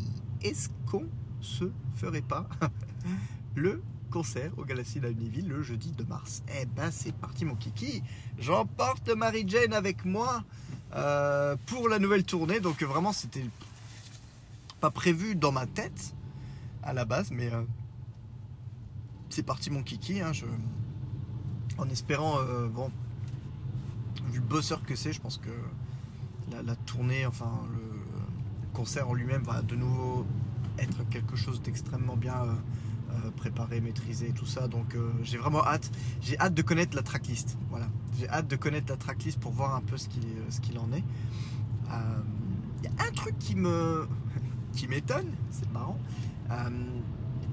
Est-ce 0.42 0.68
qu'on 0.90 1.06
se 1.40 1.70
ferait 1.94 2.22
pas 2.22 2.48
le 3.54 3.80
concert 4.12 4.52
au 4.58 4.64
Galaxy 4.64 5.00
d'Univille 5.00 5.48
le 5.48 5.62
jeudi 5.62 5.90
de 5.92 6.04
mars 6.04 6.42
Eh 6.60 6.66
ben 6.66 6.90
c'est 6.90 7.14
parti 7.14 7.46
mon 7.46 7.56
kiki 7.56 8.02
J'emporte 8.38 9.08
Marie 9.08 9.48
Jane 9.48 9.72
avec 9.72 10.04
moi 10.04 10.44
euh, 10.94 11.56
pour 11.66 11.88
la 11.88 11.98
nouvelle 11.98 12.22
tournée. 12.22 12.60
Donc 12.60 12.82
vraiment 12.82 13.12
c'était 13.12 13.46
pas 14.80 14.90
prévu 14.90 15.34
dans 15.34 15.50
ma 15.50 15.66
tête 15.66 16.14
à 16.82 16.92
la 16.92 17.06
base, 17.06 17.30
mais 17.30 17.50
c'est 19.30 19.42
parti 19.42 19.70
mon 19.70 19.82
kiki. 19.82 20.20
Hein, 20.20 20.32
en 21.78 21.88
espérant, 21.88 22.38
euh, 22.40 22.68
bon, 22.68 22.90
vu 24.26 24.40
le 24.40 24.44
bosseur 24.44 24.84
que 24.84 24.94
c'est, 24.94 25.14
je 25.14 25.20
pense 25.20 25.38
que 25.38 25.50
la, 26.50 26.76
tournée, 26.76 27.24
enfin 27.24 27.50
le, 27.72 27.80
concert 28.74 29.08
en 29.08 29.14
lui-même 29.14 29.42
va 29.42 29.62
de 29.62 29.74
nouveau 29.74 30.26
être 30.78 31.08
quelque 31.08 31.36
chose 31.36 31.62
d'extrêmement 31.62 32.16
bien 32.16 32.34
euh, 33.12 33.26
euh, 33.26 33.30
préparé, 33.30 33.80
maîtrisé, 33.80 34.32
tout 34.32 34.46
ça. 34.46 34.68
Donc 34.68 34.96
j'ai 35.22 35.38
vraiment 35.38 35.64
hâte. 35.64 35.90
J'ai 36.20 36.38
hâte 36.38 36.54
de 36.54 36.62
connaître 36.62 36.96
la 36.96 37.02
tracklist. 37.02 37.56
Voilà, 37.70 37.86
j'ai 38.18 38.28
hâte 38.28 38.48
de 38.48 38.56
connaître 38.56 38.90
la 38.90 38.96
tracklist 38.96 39.38
pour 39.38 39.52
voir 39.52 39.74
un 39.74 39.80
peu 39.80 39.96
ce 39.96 40.08
qu'il 40.08 40.22
qu'il 40.62 40.78
en 40.78 40.92
est. 40.92 41.04
Il 42.78 42.84
y 42.84 42.88
a 42.88 43.06
un 43.06 43.12
truc 43.12 43.38
qui 43.38 43.54
me 43.54 44.06
qui 44.72 44.88
m'étonne, 44.88 45.30
c'est 45.50 45.70
marrant. 45.72 45.98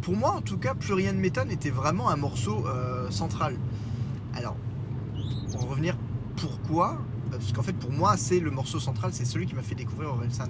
pour 0.02 0.16
moi, 0.16 0.32
en 0.32 0.42
tout 0.42 0.58
cas, 0.58 0.74
plus 0.74 0.94
rien 0.94 1.12
ne 1.12 1.20
m'étonne 1.20 1.52
était 1.52 1.70
vraiment 1.70 2.10
un 2.10 2.16
morceau 2.16 2.66
central. 3.10 3.56
Alors, 4.34 4.56
pour 5.52 5.70
revenir, 5.70 5.98
pourquoi? 6.38 7.00
Parce 7.32 7.52
qu'en 7.52 7.62
fait, 7.64 7.74
pour 7.74 7.92
moi, 7.92 8.18
c'est 8.18 8.40
le 8.40 8.52
morceau 8.52 8.80
central, 8.80 9.12
c'est 9.14 9.26
celui 9.26 9.46
qui 9.46 9.56
m'a 9.56 9.62
fait 9.62 9.76
découvrir 9.76 10.10
Orelsan. 10.10 10.50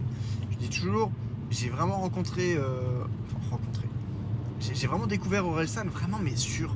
Je 0.51 0.57
dis 0.57 0.69
toujours, 0.69 1.11
j'ai 1.49 1.69
vraiment 1.69 1.99
rencontré. 1.99 2.55
Euh, 2.55 3.03
enfin, 3.25 3.57
rencontré. 3.57 3.88
J'ai 4.59 4.87
vraiment 4.87 5.07
découvert 5.07 5.45
Orelsan, 5.45 5.85
vraiment, 5.85 6.19
mais 6.21 6.35
sur 6.35 6.75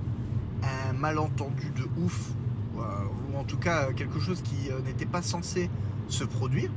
un 0.63 0.93
malentendu 0.93 1.71
de 1.71 1.83
ouf, 2.01 2.31
ou, 2.75 3.37
en 3.37 3.43
tout 3.43 3.57
cas 3.57 3.91
quelque 3.93 4.19
chose 4.19 4.41
qui 4.41 4.71
euh, 4.71 4.79
n'était 4.81 5.05
pas 5.05 5.21
censé 5.21 5.69
se 6.07 6.23
produire. 6.23 6.71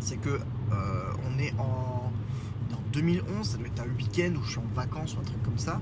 C'est 0.00 0.16
que 0.16 0.30
euh, 0.30 1.12
on 1.26 1.38
est 1.38 1.52
en, 1.58 2.12
en 2.72 2.80
2011, 2.92 3.48
ça 3.48 3.56
doit 3.56 3.66
être 3.66 3.80
un 3.80 3.96
week-end 3.96 4.32
où 4.38 4.42
je 4.44 4.50
suis 4.50 4.58
en 4.58 4.74
vacances 4.74 5.16
ou 5.16 5.20
un 5.20 5.24
truc 5.24 5.42
comme 5.42 5.58
ça 5.58 5.80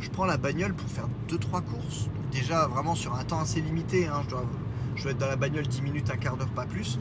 je 0.00 0.08
prends 0.08 0.24
la 0.24 0.36
bagnole 0.36 0.74
pour 0.74 0.88
faire 0.88 1.08
2-3 1.28 1.62
courses. 1.62 2.08
déjà 2.32 2.66
vraiment 2.66 2.94
sur 2.94 3.14
un 3.14 3.24
temps 3.24 3.40
assez 3.40 3.60
limité. 3.60 4.06
Hein. 4.06 4.22
je, 4.24 4.30
dois, 4.30 5.12
être 5.12 5.18
dans 5.18 5.26
la 5.28 5.36
bagnole 5.36 5.66
10 5.66 5.82
minutes, 5.82 6.10
un 6.10 6.16
quart 6.16 6.36
d'heure, 6.36 6.48
pas 6.48 6.66
plus. 6.66 6.98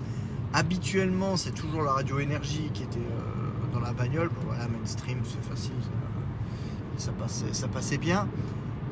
Habituellement, 0.53 1.37
c'est 1.37 1.51
toujours 1.51 1.83
la 1.83 1.93
radio 1.93 2.19
énergie 2.19 2.69
qui 2.73 2.83
était 2.83 2.99
euh, 2.99 3.73
dans 3.73 3.79
la 3.79 3.93
bagnole. 3.93 4.29
voilà, 4.45 4.67
mainstream, 4.67 5.19
c'est 5.23 5.43
facile. 5.47 5.73
Passait, 7.11 7.53
ça 7.53 7.67
passait 7.67 7.97
bien. 7.97 8.27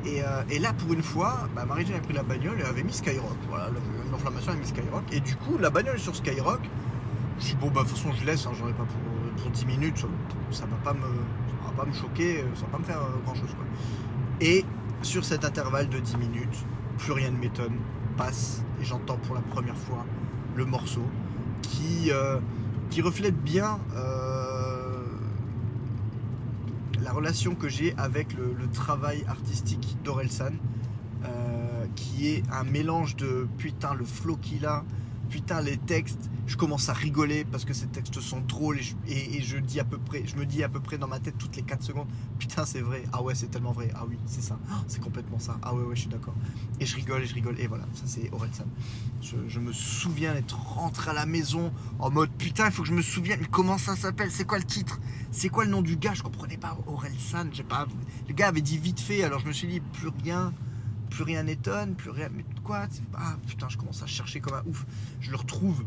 Euh, 0.06 0.42
et, 0.48 0.58
là, 0.58 0.72
pour 0.72 0.92
une 0.92 1.02
fois, 1.02 1.48
bah, 1.54 1.64
Marie-Jeanne 1.66 1.96
a 1.96 2.00
pris 2.00 2.14
la 2.14 2.22
bagnole 2.22 2.60
et 2.60 2.64
avait 2.64 2.82
mis 2.82 2.92
Skyrock. 2.92 3.36
Voilà, 3.48 3.70
l'inflammation 4.10 4.52
a 4.52 4.54
mis 4.54 4.66
Skyrock. 4.66 5.04
Et 5.12 5.20
du 5.20 5.36
coup, 5.36 5.58
la 5.58 5.70
bagnole 5.70 5.98
sur 5.98 6.16
Skyrock. 6.16 6.60
Je 7.38 7.44
suis 7.44 7.56
bon, 7.56 7.70
bah, 7.70 7.82
de 7.82 7.88
toute 7.88 7.98
façon, 7.98 8.12
je 8.18 8.24
laisse. 8.24 8.46
Hein, 8.46 8.52
J'en 8.58 8.68
ai 8.68 8.72
pas 8.72 8.84
pour, 8.84 9.42
pour 9.42 9.50
10 9.50 9.66
minutes. 9.66 10.06
Ça, 10.50 10.64
va 10.66 10.76
pas 10.82 10.94
me 10.94 11.06
pas 11.78 11.86
me 11.86 11.92
choquer, 11.92 12.44
ça 12.54 12.62
va 12.62 12.72
pas 12.72 12.78
me 12.78 12.84
faire 12.84 12.98
euh, 12.98 13.22
grand 13.24 13.34
chose. 13.34 13.54
Quoi. 13.54 13.64
Et 14.40 14.64
sur 15.02 15.24
cet 15.24 15.44
intervalle 15.44 15.88
de 15.88 15.98
10 15.98 16.16
minutes, 16.16 16.64
plus 16.98 17.12
rien 17.12 17.30
ne 17.30 17.36
m'étonne, 17.36 17.78
passe 18.16 18.64
et 18.80 18.84
j'entends 18.84 19.16
pour 19.16 19.36
la 19.36 19.40
première 19.42 19.76
fois 19.76 20.04
le 20.56 20.64
morceau 20.64 21.04
qui, 21.62 22.10
euh, 22.10 22.38
qui 22.90 23.00
reflète 23.00 23.40
bien 23.40 23.78
euh, 23.94 24.57
la 27.08 27.14
relation 27.14 27.54
que 27.54 27.70
j'ai 27.70 27.94
avec 27.96 28.34
le, 28.34 28.54
travail 28.74 29.24
artistique 29.28 29.96
d'Orelsan, 30.04 30.52
qui 31.96 32.28
est 32.28 32.42
un 32.52 32.64
mélange 32.64 33.16
de 33.16 33.48
putain 33.56 33.94
le 33.94 34.04
flow 34.04 34.36
qu'il 34.36 34.66
a, 34.66 34.84
putain 35.30 35.62
les 35.62 35.78
textes, 35.78 36.28
je 36.48 36.56
commence 36.56 36.88
à 36.88 36.94
rigoler 36.94 37.44
parce 37.44 37.66
que 37.66 37.74
ces 37.74 37.86
textes 37.86 38.20
sont 38.20 38.40
drôles 38.40 38.78
et 39.06 39.42
je, 39.42 39.58
dis 39.58 39.80
à 39.80 39.84
peu 39.84 39.98
près, 39.98 40.26
je 40.26 40.34
me 40.36 40.46
dis 40.46 40.64
à 40.64 40.68
peu 40.70 40.80
près 40.80 40.96
dans 40.96 41.06
ma 41.06 41.20
tête 41.20 41.36
toutes 41.38 41.54
les 41.56 41.62
4 41.62 41.82
secondes, 41.82 42.08
putain 42.38 42.64
c'est 42.64 42.80
vrai, 42.80 43.04
ah 43.12 43.22
ouais 43.22 43.34
c'est 43.34 43.48
tellement 43.48 43.72
vrai, 43.72 43.90
ah 43.94 44.04
oui 44.08 44.16
c'est 44.24 44.40
ça, 44.40 44.58
ah, 44.70 44.82
c'est 44.88 45.00
complètement 45.00 45.38
ça, 45.38 45.58
ah 45.62 45.74
ouais 45.74 45.82
ouais 45.82 45.94
je 45.94 46.00
suis 46.00 46.10
d'accord. 46.10 46.34
Et 46.80 46.86
je 46.86 46.96
rigole 46.96 47.22
et 47.22 47.26
je 47.26 47.34
rigole. 47.34 47.60
Et 47.60 47.66
voilà, 47.66 47.84
ça 47.92 48.04
c'est 48.06 48.32
Orelsan. 48.32 48.64
Je, 49.20 49.36
je, 49.46 49.60
me 49.60 49.72
souviens 49.72 50.32
d'être 50.32 50.58
rentré 50.58 51.10
à 51.10 51.12
la 51.12 51.26
maison 51.26 51.70
en 51.98 52.10
mode 52.10 52.30
putain 52.30 52.66
il 52.66 52.72
faut 52.72 52.82
que 52.82 52.88
je 52.88 52.94
me 52.94 53.02
souvienne. 53.02 53.46
Comment 53.50 53.76
ça 53.76 53.94
s'appelle, 53.94 54.30
c'est 54.30 54.46
quoi 54.46 54.58
le 54.58 54.64
titre, 54.64 55.00
c'est 55.30 55.50
quoi 55.50 55.66
le 55.66 55.70
nom 55.70 55.82
du 55.82 55.96
gars, 55.96 56.14
je 56.14 56.22
comprenais 56.22 56.56
pas. 56.56 56.78
Orelsan, 56.86 57.48
j'ai 57.52 57.62
pas, 57.62 57.86
le 58.26 58.32
gars 58.32 58.48
avait 58.48 58.62
dit 58.62 58.78
vite 58.78 59.00
fait 59.00 59.22
alors 59.22 59.40
je 59.40 59.46
me 59.46 59.52
suis 59.52 59.68
dit 59.68 59.80
plus 59.80 60.08
rien 60.24 60.54
plus 61.10 61.24
rien 61.24 61.42
n'étonne, 61.42 61.94
plus 61.94 62.10
rien. 62.10 62.28
Mais 62.34 62.44
quoi? 62.62 62.86
Ah 63.14 63.36
putain, 63.46 63.68
je 63.68 63.78
commence 63.78 64.02
à 64.02 64.06
chercher 64.06 64.40
comme 64.40 64.54
un 64.54 64.62
ouf. 64.66 64.86
Je 65.20 65.30
le 65.30 65.36
retrouve 65.36 65.84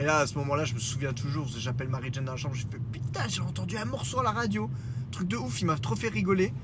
Et 0.00 0.04
là, 0.04 0.20
à 0.20 0.26
ce 0.26 0.34
moment-là, 0.38 0.64
je 0.64 0.72
me 0.72 0.78
souviens 0.78 1.12
toujours, 1.12 1.46
j'appelle 1.58 1.88
Marie-Jeanne 1.88 2.24
dans 2.24 2.32
la 2.32 2.38
chambre, 2.38 2.54
je 2.54 2.62
fais 2.62 2.78
putain, 2.90 3.20
j'ai 3.28 3.42
entendu 3.42 3.76
un 3.76 3.84
morceau 3.84 4.20
à 4.20 4.22
la 4.22 4.30
radio. 4.30 4.70
Truc 5.12 5.28
de 5.28 5.36
ouf, 5.36 5.60
il 5.60 5.66
m'a 5.66 5.76
trop 5.76 5.94
fait 5.94 6.08
rigoler. 6.08 6.54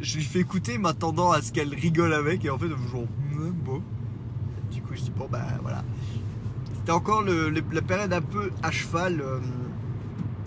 Je 0.00 0.16
lui 0.16 0.24
fais 0.24 0.38
écouter, 0.38 0.78
m'attendant 0.78 1.30
à 1.30 1.42
ce 1.42 1.52
qu'elle 1.52 1.74
rigole 1.74 2.14
avec, 2.14 2.46
et 2.46 2.50
en 2.50 2.56
fait, 2.56 2.68
genre, 2.68 3.04
bon. 3.62 3.82
Du 4.72 4.80
coup, 4.80 4.94
je 4.94 5.02
dis, 5.02 5.10
bon, 5.10 5.28
bah 5.30 5.44
voilà. 5.60 5.84
C'était 6.76 6.92
encore 6.92 7.24
la 7.24 7.82
période 7.82 8.12
un 8.14 8.22
peu 8.22 8.50
à 8.62 8.70
cheval, 8.70 9.20
euh, 9.20 9.38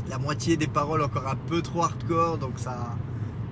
la 0.09 0.17
moitié 0.17 0.57
des 0.57 0.67
paroles 0.67 1.03
encore 1.03 1.27
un 1.27 1.35
peu 1.35 1.61
trop 1.61 1.83
hardcore, 1.83 2.39
donc 2.39 2.53
ça. 2.57 2.95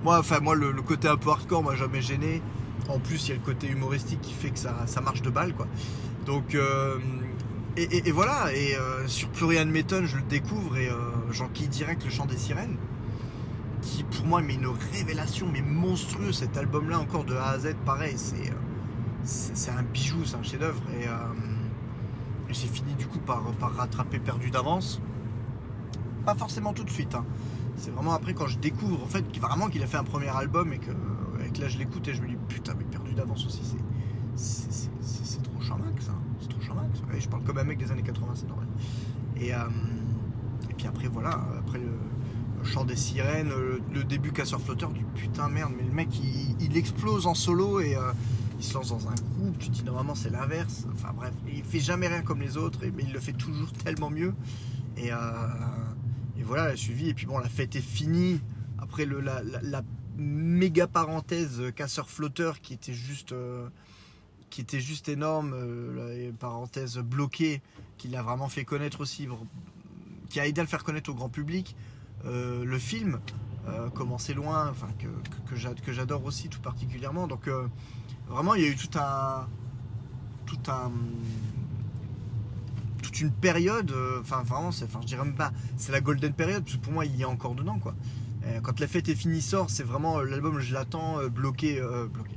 Moi, 0.02 0.18
enfin, 0.18 0.40
moi, 0.40 0.56
le, 0.56 0.72
côté 0.82 1.06
un 1.06 1.16
peu 1.16 1.30
hardcore 1.30 1.62
m'a 1.62 1.76
jamais 1.76 2.02
gêné. 2.02 2.42
En 2.88 2.98
plus, 2.98 3.28
il 3.28 3.28
y 3.28 3.32
a 3.32 3.36
le 3.36 3.42
côté 3.42 3.68
humoristique 3.68 4.20
qui 4.20 4.32
fait 4.32 4.50
que 4.50 4.58
ça, 4.58 4.74
ça 4.86 5.00
marche 5.00 5.22
de 5.22 5.30
balle, 5.30 5.54
quoi. 5.54 5.68
Donc, 6.26 6.56
euh, 6.56 6.98
et, 7.76 8.10
voilà, 8.10 8.52
et 8.52 8.74
euh, 8.76 9.06
sur 9.06 9.28
Plurian 9.30 9.66
Méthode, 9.66 10.04
je 10.04 10.16
le 10.16 10.22
découvre 10.22 10.76
et 10.76 10.88
euh, 10.88 10.96
j'enquille 11.30 11.68
direct 11.68 12.04
le 12.04 12.10
chant 12.10 12.26
des 12.26 12.36
sirènes, 12.36 12.76
qui 13.80 14.02
pour 14.02 14.26
moi 14.26 14.42
mais 14.42 14.54
une 14.54 14.66
révélation 14.92 15.46
mais 15.50 15.62
monstrueuse. 15.62 16.38
Cet 16.38 16.56
album-là 16.56 16.98
encore 16.98 17.24
de 17.24 17.34
A 17.34 17.50
à 17.50 17.58
Z, 17.58 17.74
pareil, 17.84 18.14
c'est 18.16 18.52
c'est 19.22 19.70
un 19.70 19.82
bijou, 19.82 20.24
c'est 20.24 20.36
un 20.36 20.42
chef-d'œuvre. 20.42 20.82
Et 20.98 21.06
j'ai 22.52 22.66
fini 22.66 22.94
du 22.94 23.06
coup 23.06 23.18
par, 23.18 23.42
rattraper 23.76 24.18
Perdu 24.18 24.50
d'avance. 24.50 25.00
Pas 26.24 26.34
forcément 26.34 26.72
tout 26.72 26.84
de 26.84 26.90
suite. 26.90 27.14
Hein. 27.14 27.24
C'est 27.76 27.90
vraiment 27.90 28.14
après 28.14 28.34
quand 28.34 28.46
je 28.46 28.58
découvre 28.58 29.02
en 29.02 29.06
fait 29.06 29.24
vraiment 29.38 29.68
qu'il 29.68 29.82
a 29.82 29.86
fait 29.86 29.98
un 29.98 30.04
premier 30.04 30.28
album 30.28 30.72
et 30.72 30.78
que, 30.78 30.90
là 31.60 31.68
je 31.68 31.78
l'écoute 31.78 32.08
et 32.08 32.14
je 32.14 32.22
me 32.22 32.28
dis 32.28 32.36
putain 32.48 32.74
mais 32.78 32.84
Perdu 32.84 33.14
d'avance 33.14 33.46
aussi 33.46 33.62
c'est 34.34 35.42
trop 35.42 35.60
chamax. 35.60 36.10
Hein 36.78 37.18
je 37.18 37.28
parle 37.28 37.42
comme 37.44 37.58
un 37.58 37.64
mec 37.64 37.78
des 37.78 37.90
années 37.90 38.02
80, 38.02 38.32
c'est 38.34 38.48
normal. 38.48 38.66
Et, 39.40 39.54
euh, 39.54 39.58
et 40.68 40.74
puis 40.74 40.86
après, 40.86 41.08
voilà, 41.08 41.40
après 41.58 41.78
le, 41.78 41.90
chant 42.64 42.84
des 42.84 42.96
sirènes, 42.96 43.50
le, 43.92 44.04
début 44.04 44.32
casseur-flotteur, 44.32 44.90
du 44.90 45.04
putain 45.04 45.48
merde, 45.48 45.72
mais 45.76 45.84
le 45.84 45.92
mec 45.92 46.08
il, 46.60 46.76
explose 46.76 47.26
en 47.26 47.34
solo 47.34 47.80
et 47.80 47.96
euh, 47.96 48.12
il 48.58 48.64
se 48.64 48.74
lance 48.74 48.90
dans 48.90 49.08
un 49.08 49.14
groupe. 49.14 49.58
Tu 49.58 49.70
te 49.70 49.74
dis 49.74 49.84
normalement 49.84 50.14
c'est 50.14 50.30
l'inverse. 50.30 50.86
Enfin 50.92 51.12
bref, 51.14 51.32
il 51.48 51.64
fait 51.64 51.80
jamais 51.80 52.08
rien 52.08 52.22
comme 52.22 52.40
les 52.40 52.56
autres, 52.56 52.80
mais 52.94 53.02
il 53.04 53.12
le 53.12 53.20
fait 53.20 53.32
toujours 53.32 53.72
tellement 53.72 54.10
mieux. 54.10 54.34
Et, 54.96 55.12
euh, 55.12 55.16
et 56.38 56.42
voilà, 56.42 56.68
la 56.68 56.76
suivi. 56.76 57.08
Et 57.08 57.14
puis 57.14 57.26
bon, 57.26 57.38
la 57.38 57.48
fête 57.48 57.76
est 57.76 57.80
finie. 57.80 58.40
Après 58.78 59.06
la, 59.06 59.42
la 59.62 59.82
méga 60.18 60.86
parenthèse 60.86 61.62
casseur-flotteur 61.74 62.60
qui 62.60 62.74
était 62.74 62.92
juste 62.92 63.34
qui 64.50 64.60
était 64.60 64.80
juste 64.80 65.08
énorme, 65.08 65.52
euh, 65.54 66.32
parenthèse 66.38 66.98
bloquée, 66.98 67.62
qui 67.96 68.08
l'a 68.08 68.22
vraiment 68.22 68.48
fait 68.48 68.64
connaître 68.64 69.00
aussi, 69.00 69.28
qui 70.28 70.40
a 70.40 70.46
aidé 70.46 70.60
à 70.60 70.64
le 70.64 70.68
faire 70.68 70.84
connaître 70.84 71.10
au 71.10 71.14
grand 71.14 71.28
public. 71.28 71.76
Euh, 72.26 72.64
le 72.64 72.78
film, 72.78 73.20
euh, 73.68 73.88
Commencer 73.90 74.34
loin, 74.34 74.68
enfin, 74.70 74.88
que, 74.98 75.06
que, 75.82 75.92
j'adore 75.92 76.24
aussi 76.24 76.48
tout 76.48 76.60
particulièrement. 76.60 77.26
Donc 77.26 77.48
euh, 77.48 77.66
vraiment, 78.28 78.54
il 78.54 78.62
y 78.62 78.64
a 78.64 78.68
eu 78.68 78.76
tout 78.76 78.98
un, 78.98 79.46
tout 80.46 80.58
un, 80.68 80.90
toute 83.02 83.20
une 83.20 83.30
période. 83.30 83.92
Enfin, 84.20 84.42
vraiment, 84.42 84.72
c'est, 84.72 84.84
enfin, 84.84 85.00
je 85.02 85.06
dirais 85.06 85.24
même 85.24 85.34
pas, 85.34 85.52
c'est 85.76 85.92
la 85.92 86.00
golden 86.00 86.32
période, 86.32 86.64
parce 86.64 86.76
que 86.76 86.82
pour 86.82 86.92
moi, 86.92 87.04
il 87.04 87.16
y 87.16 87.24
a 87.24 87.28
encore 87.28 87.54
dedans, 87.54 87.78
quoi. 87.78 87.94
quand 88.62 88.80
la 88.80 88.86
fête 88.86 89.08
est 89.08 89.14
finie 89.14 89.42
sort, 89.42 89.70
c'est 89.70 89.82
vraiment 89.82 90.20
l'album, 90.20 90.58
je 90.60 90.72
l'attends 90.72 91.18
bloqué, 91.28 91.80
bloqué 92.12 92.29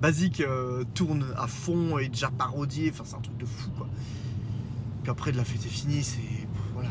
Basique 0.00 0.40
euh, 0.40 0.84
tourne 0.94 1.26
à 1.36 1.48
fond 1.48 1.98
et 1.98 2.08
déjà 2.08 2.30
parodié, 2.30 2.90
enfin 2.92 3.02
c'est 3.04 3.16
un 3.16 3.20
truc 3.20 3.36
de 3.36 3.46
fou 3.46 3.70
quoi. 3.76 3.88
Puis 5.02 5.10
après 5.10 5.32
de 5.32 5.36
la 5.36 5.44
fête 5.44 5.64
est 5.66 5.68
finie, 5.68 6.04
c'est 6.04 6.20
voilà, 6.72 6.90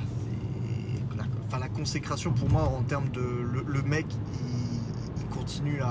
la, 1.15 1.23
enfin 1.45 1.57
la 1.59 1.69
consécration 1.69 2.33
pour 2.33 2.49
moi 2.49 2.63
en 2.63 2.83
termes 2.83 3.07
de 3.09 3.21
le, 3.21 3.81
mec 3.83 4.05
il, 5.21 5.27
continue 5.29 5.81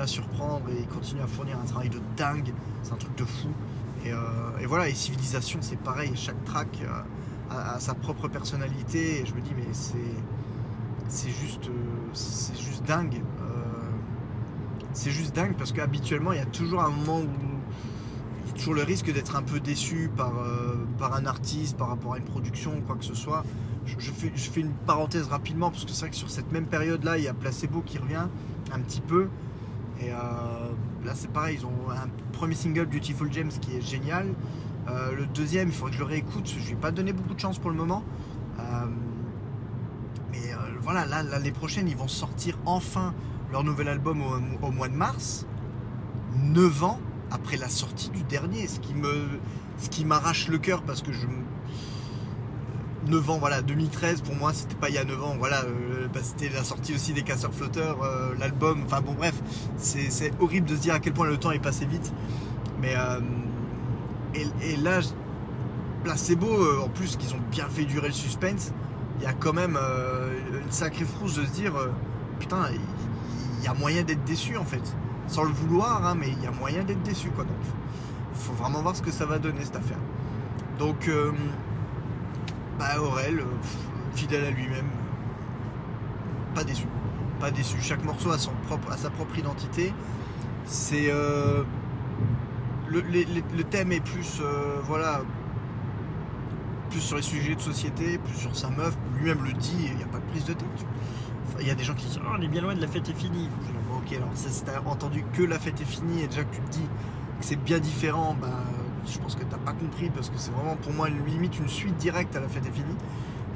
à 0.00 0.06
surprendre 0.06 0.68
et 0.70 0.80
il 0.80 0.88
continue 0.88 1.20
à 1.20 1.28
fournir 1.28 1.56
un 1.60 1.66
travail 1.66 1.90
de 1.90 2.00
dingue, 2.16 2.52
c'est 2.82 2.92
un 2.92 2.96
truc 2.96 3.16
de 3.16 3.24
fou. 3.24 3.48
Et, 4.04 4.12
euh, 4.12 4.18
voilà, 4.66 4.88
et 4.88 4.94
Civilisation 4.94 5.60
c'est 5.62 5.78
pareil, 5.78 6.10
chaque 6.16 6.42
track 6.44 6.80
euh, 6.82 7.02
a, 7.50 7.78
sa 7.78 7.94
propre 7.94 8.26
personnalité 8.26 9.20
et 9.20 9.26
je 9.26 9.34
me 9.34 9.40
dis 9.40 9.52
mais 9.56 9.72
c'est 9.72 9.96
c'est 11.08 11.30
juste 11.30 11.70
c'est 12.14 12.58
juste 12.58 12.84
dingue 12.84 13.22
c'est 14.92 15.10
juste 15.10 15.34
dingue 15.34 15.54
parce 15.56 15.72
qu'habituellement, 15.72 16.32
il 16.32 16.38
y 16.38 16.42
a 16.42 16.46
toujours 16.46 16.82
un 16.82 16.90
moment 16.90 17.20
où 17.20 17.28
il 18.44 18.48
y 18.48 18.50
a 18.50 18.54
toujours 18.54 18.74
le 18.74 18.82
risque 18.82 19.12
d'être 19.12 19.36
un 19.36 19.42
peu 19.42 19.60
déçu 19.60 20.10
par, 20.16 20.32
euh, 20.38 20.74
un 21.00 21.26
artiste, 21.26 21.76
par 21.76 21.88
rapport 21.88 22.14
à 22.14 22.18
une 22.18 22.24
production 22.24 22.76
ou 22.76 22.80
quoi 22.80 22.96
que 22.96 23.04
ce 23.04 23.14
soit. 23.14 23.44
Je, 23.86 24.10
fais, 24.10 24.60
une 24.60 24.72
parenthèse 24.86 25.26
rapidement 25.26 25.70
parce 25.70 25.84
que 25.84 25.90
c'est 25.90 26.00
vrai 26.00 26.10
que 26.10 26.16
sur 26.16 26.30
cette 26.30 26.52
même 26.52 26.66
période-là, 26.66 27.18
il 27.18 27.24
y 27.24 27.28
a 27.28 27.34
Placebo 27.34 27.80
qui 27.80 27.98
revient 27.98 28.26
un 28.72 28.80
petit 28.80 29.00
peu. 29.00 29.28
Et 30.00 30.10
euh, 30.10 30.14
là, 31.04 31.12
c'est 31.14 31.30
pareil, 31.30 31.58
ils 31.60 31.66
ont 31.66 31.90
un 31.90 32.08
premier 32.32 32.54
single, 32.54 32.86
Beautiful 32.86 33.32
James, 33.32 33.50
qui 33.60 33.76
est 33.76 33.80
génial. 33.80 34.28
Euh, 34.88 35.14
le 35.16 35.26
deuxième, 35.26 35.68
il 35.68 35.74
faudrait 35.74 35.90
que 35.90 35.96
je 35.96 36.02
le 36.02 36.08
réécoute. 36.08 36.48
Je 36.48 36.60
ne 36.60 36.64
lui 36.64 36.72
ai 36.72 36.76
pas 36.76 36.90
donné 36.90 37.12
beaucoup 37.12 37.34
de 37.34 37.40
chance 37.40 37.58
pour 37.58 37.70
le 37.70 37.76
moment. 37.76 38.04
mais 40.30 40.38
voilà, 40.82 41.06
là, 41.06 41.22
l'année 41.22 41.52
prochaine, 41.52 41.88
ils 41.88 41.96
vont 41.96 42.08
sortir 42.08 42.56
enfin 42.64 43.14
leur 43.52 43.64
nouvel 43.64 43.88
album 43.88 44.22
au, 44.62 44.70
mois 44.70 44.88
de 44.88 44.94
mars, 44.94 45.46
9 46.36 46.84
ans 46.84 47.00
après 47.30 47.56
la 47.56 47.68
sortie 47.68 48.10
du 48.10 48.22
dernier, 48.22 48.66
ce 48.66 48.80
qui 48.80 48.94
me, 48.94 49.40
m'arrache 50.04 50.48
le 50.48 50.58
cœur 50.58 50.82
parce 50.82 51.02
que 51.02 51.12
je 51.12 51.26
9 53.06 53.30
ans, 53.30 53.38
voilà, 53.38 53.62
2013 53.62 54.20
pour 54.20 54.34
moi 54.34 54.52
c'était 54.52 54.74
pas 54.74 54.88
il 54.88 54.94
y 54.94 54.98
a 54.98 55.04
9 55.04 55.24
ans, 55.24 55.36
voilà, 55.38 55.62
euh, 55.64 56.06
bah, 56.12 56.20
c'était 56.22 56.48
la 56.48 56.62
sortie 56.62 56.94
aussi 56.94 57.12
des 57.12 57.22
casseurs 57.22 57.52
flotteurs, 57.52 58.02
euh, 58.02 58.34
l'album, 58.38 58.82
enfin 58.84 59.00
bon 59.00 59.14
bref, 59.14 59.34
c'est 59.76 60.32
horrible 60.38 60.68
de 60.68 60.76
se 60.76 60.80
dire 60.80 60.94
à 60.94 61.00
quel 61.00 61.12
point 61.12 61.26
le 61.26 61.36
temps 61.36 61.50
est 61.50 61.60
passé 61.60 61.86
vite, 61.86 62.12
mais 62.80 62.94
euh, 62.96 63.20
et, 64.34 64.76
là, 64.76 65.00
placebo, 66.04 66.46
en 66.84 66.88
plus 66.88 67.16
qu'ils 67.16 67.34
ont 67.34 67.40
bien 67.50 67.66
fait 67.68 67.84
durer 67.84 68.08
le 68.08 68.14
suspense, 68.14 68.72
il 69.18 69.24
y 69.24 69.26
a 69.26 69.32
quand 69.32 69.52
même 69.52 69.76
une 69.76 70.70
sacrée 70.70 71.04
frousse 71.04 71.34
de 71.34 71.44
se 71.44 71.50
dire, 71.50 71.72
putain, 72.38 72.68
y 73.64 73.68
a 73.68 73.74
moyen 73.74 74.02
d'être 74.02 74.24
déçu 74.24 74.56
en 74.56 74.64
fait. 74.64 74.82
Sans 75.26 75.44
le 75.44 75.50
vouloir, 75.50 76.04
hein, 76.06 76.16
mais 76.18 76.28
il 76.28 76.42
y 76.42 76.46
a 76.46 76.50
moyen 76.50 76.82
d'être 76.82 77.02
déçu 77.02 77.30
quoi. 77.30 77.44
Donc 77.44 77.56
il 78.34 78.40
faut 78.40 78.52
vraiment 78.52 78.82
voir 78.82 78.96
ce 78.96 79.02
que 79.02 79.10
ça 79.10 79.26
va 79.26 79.38
donner 79.38 79.64
cette 79.64 79.76
affaire. 79.76 79.98
Donc 80.78 81.08
euh, 81.08 81.32
bah 82.78 83.00
Aurel, 83.00 83.40
euh, 83.40 83.44
fidèle 84.14 84.44
à 84.44 84.50
lui-même, 84.50 84.88
pas 86.54 86.64
déçu. 86.64 86.86
Pas 87.38 87.50
déçu. 87.50 87.76
Chaque 87.80 88.04
morceau 88.04 88.30
a, 88.30 88.38
sa 88.38 89.10
propre 89.10 89.38
identité. 89.38 89.94
C'est 90.66 91.10
euh, 91.10 91.62
le, 92.88 93.62
thème 93.62 93.92
est 93.92 94.00
plus 94.00 94.42
voilà 94.86 95.22
plus 96.90 97.00
sur 97.00 97.16
les 97.16 97.22
sujets 97.22 97.54
de 97.54 97.60
société, 97.60 98.18
plus 98.18 98.34
sur 98.34 98.54
sa 98.56 98.68
meuf, 98.68 98.96
lui-même 99.16 99.44
le 99.44 99.52
dit, 99.52 99.76
il 99.78 99.96
n'y 99.96 100.02
a 100.02 100.06
pas 100.06 100.18
de 100.18 100.24
prise 100.24 100.44
de 100.44 100.54
tête 100.54 100.86
il 101.60 101.66
y 101.66 101.70
a 101.70 101.74
des 101.74 101.84
gens 101.84 101.94
qui 101.94 102.06
disent 102.06 102.20
oh, 102.22 102.34
on 102.38 102.40
est 102.40 102.48
bien 102.48 102.62
loin 102.62 102.74
de 102.74 102.80
la 102.80 102.86
fête 102.88 103.08
est 103.08 103.14
finie. 103.14 103.48
ok, 103.96 104.12
alors 104.16 104.28
si 104.34 104.62
t'as 104.64 104.80
entendu 104.86 105.24
que 105.32 105.42
la 105.42 105.58
fête 105.58 105.80
est 105.80 105.84
finie 105.84 106.22
et 106.22 106.26
déjà 106.26 106.44
que 106.44 106.54
tu 106.54 106.60
te 106.60 106.70
dis 106.70 106.88
que 107.40 107.46
c'est 107.46 107.56
bien 107.56 107.78
différent, 107.78 108.36
bah, 108.40 108.48
je 109.06 109.18
pense 109.18 109.34
que 109.34 109.44
t'as 109.44 109.58
pas 109.58 109.72
compris 109.72 110.10
parce 110.10 110.28
que 110.30 110.36
c'est 110.38 110.50
vraiment 110.52 110.76
pour 110.76 110.92
moi 110.92 111.08
limite 111.08 111.58
une 111.58 111.68
suite 111.68 111.96
directe 111.96 112.36
à 112.36 112.40
la 112.40 112.48
fête 112.48 112.66
est 112.66 112.72
finie. 112.72 112.96